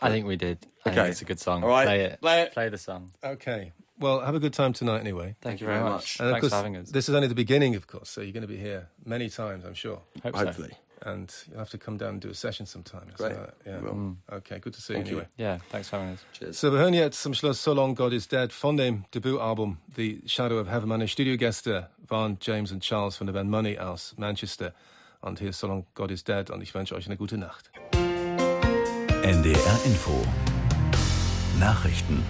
I 0.00 0.10
think 0.10 0.26
we 0.26 0.36
did. 0.36 0.58
I 0.86 0.90
Okay. 0.90 0.96
think 1.00 1.08
it's 1.10 1.22
a 1.22 1.24
good 1.24 1.40
song. 1.40 1.64
All 1.64 1.68
right, 1.68 1.86
Play 1.86 2.00
it. 2.02 2.20
play 2.20 2.42
it. 2.42 2.52
Play 2.52 2.68
the 2.68 2.78
song. 2.78 3.10
Okay. 3.24 3.72
Well, 3.98 4.20
have 4.20 4.34
a 4.36 4.38
good 4.38 4.54
time 4.54 4.72
tonight 4.72 5.00
anyway. 5.00 5.34
Thank, 5.42 5.60
you 5.60 5.66
you 5.66 5.72
very 5.72 5.80
very 5.80 5.90
much. 5.90 6.18
much. 6.18 6.20
And 6.20 6.30
Thanks 6.30 6.40
course, 6.42 6.52
for 6.52 6.56
having 6.56 6.76
us. 6.76 6.90
this 6.90 7.08
is 7.08 7.14
only 7.16 7.26
the 7.28 7.34
beginning, 7.34 7.74
of 7.74 7.86
course. 7.88 8.08
So 8.08 8.20
you're 8.20 8.32
going 8.32 8.42
to 8.42 8.48
be 8.48 8.56
here 8.56 8.88
many 9.04 9.28
times, 9.28 9.64
I'm 9.64 9.74
sure. 9.74 10.00
Hope 10.22 10.36
so. 10.36 10.66
Hopefully. 11.00 11.14
And 11.14 11.34
you'll 11.48 11.58
have 11.58 11.70
to 11.70 11.78
come 11.78 11.98
down 11.98 12.10
and 12.10 12.20
do 12.20 12.30
a 12.30 12.34
session 12.34 12.66
sometime. 12.66 13.06
Great. 13.16 13.18
something 13.18 13.36
that. 13.40 13.54
Yeah. 13.66 13.78
We 13.78 13.84
will. 13.84 13.94
Mm. 13.94 14.16
Okay. 14.32 14.58
Good 14.58 14.74
to 14.74 14.80
see 14.80 14.94
Thank 14.94 15.08
you 15.08 15.18
you. 15.18 15.26
Yeah, 15.36 15.58
thanks 15.70 15.88
for 15.88 15.96
having 15.96 16.14
us. 16.14 16.20
Cheers. 16.32 16.60
So 16.60 16.72
wir 16.72 16.78
hören 16.78 16.94
jetzt 16.94 17.22
zum 17.22 17.34
Schluss 17.34 17.62
So 17.62 17.72
Long 17.72 17.94
God 17.94 18.12
Is 18.12 18.28
Dead 18.28 18.52
von 18.52 18.76
dem 18.76 19.04
Debütalbum 19.14 19.78
The 19.96 20.22
Shadow 20.26 20.60
of 20.60 20.68
Heaven. 20.68 20.88
Meine 20.88 21.08
Studiogäste 21.08 21.88
waren 22.08 22.38
James 22.40 22.72
und 22.72 22.82
Charles 22.82 23.16
von 23.16 23.26
der 23.26 23.34
Band 23.34 23.50
Money 23.50 23.78
aus 23.78 24.14
Manchester. 24.16 24.72
Und 25.20 25.38
hier 25.38 25.50
ist 25.50 25.60
So 25.60 25.66
Long 25.66 25.86
God 25.94 26.10
Is 26.10 26.24
Dead 26.24 26.50
und 26.50 26.62
ich 26.62 26.74
wünsche 26.74 26.94
euch 26.94 27.06
eine 27.06 27.16
gute 27.16 27.38
Nacht. 27.38 27.70
NDR 29.22 29.80
Info 29.84 30.26
Nachrichten 31.58 32.22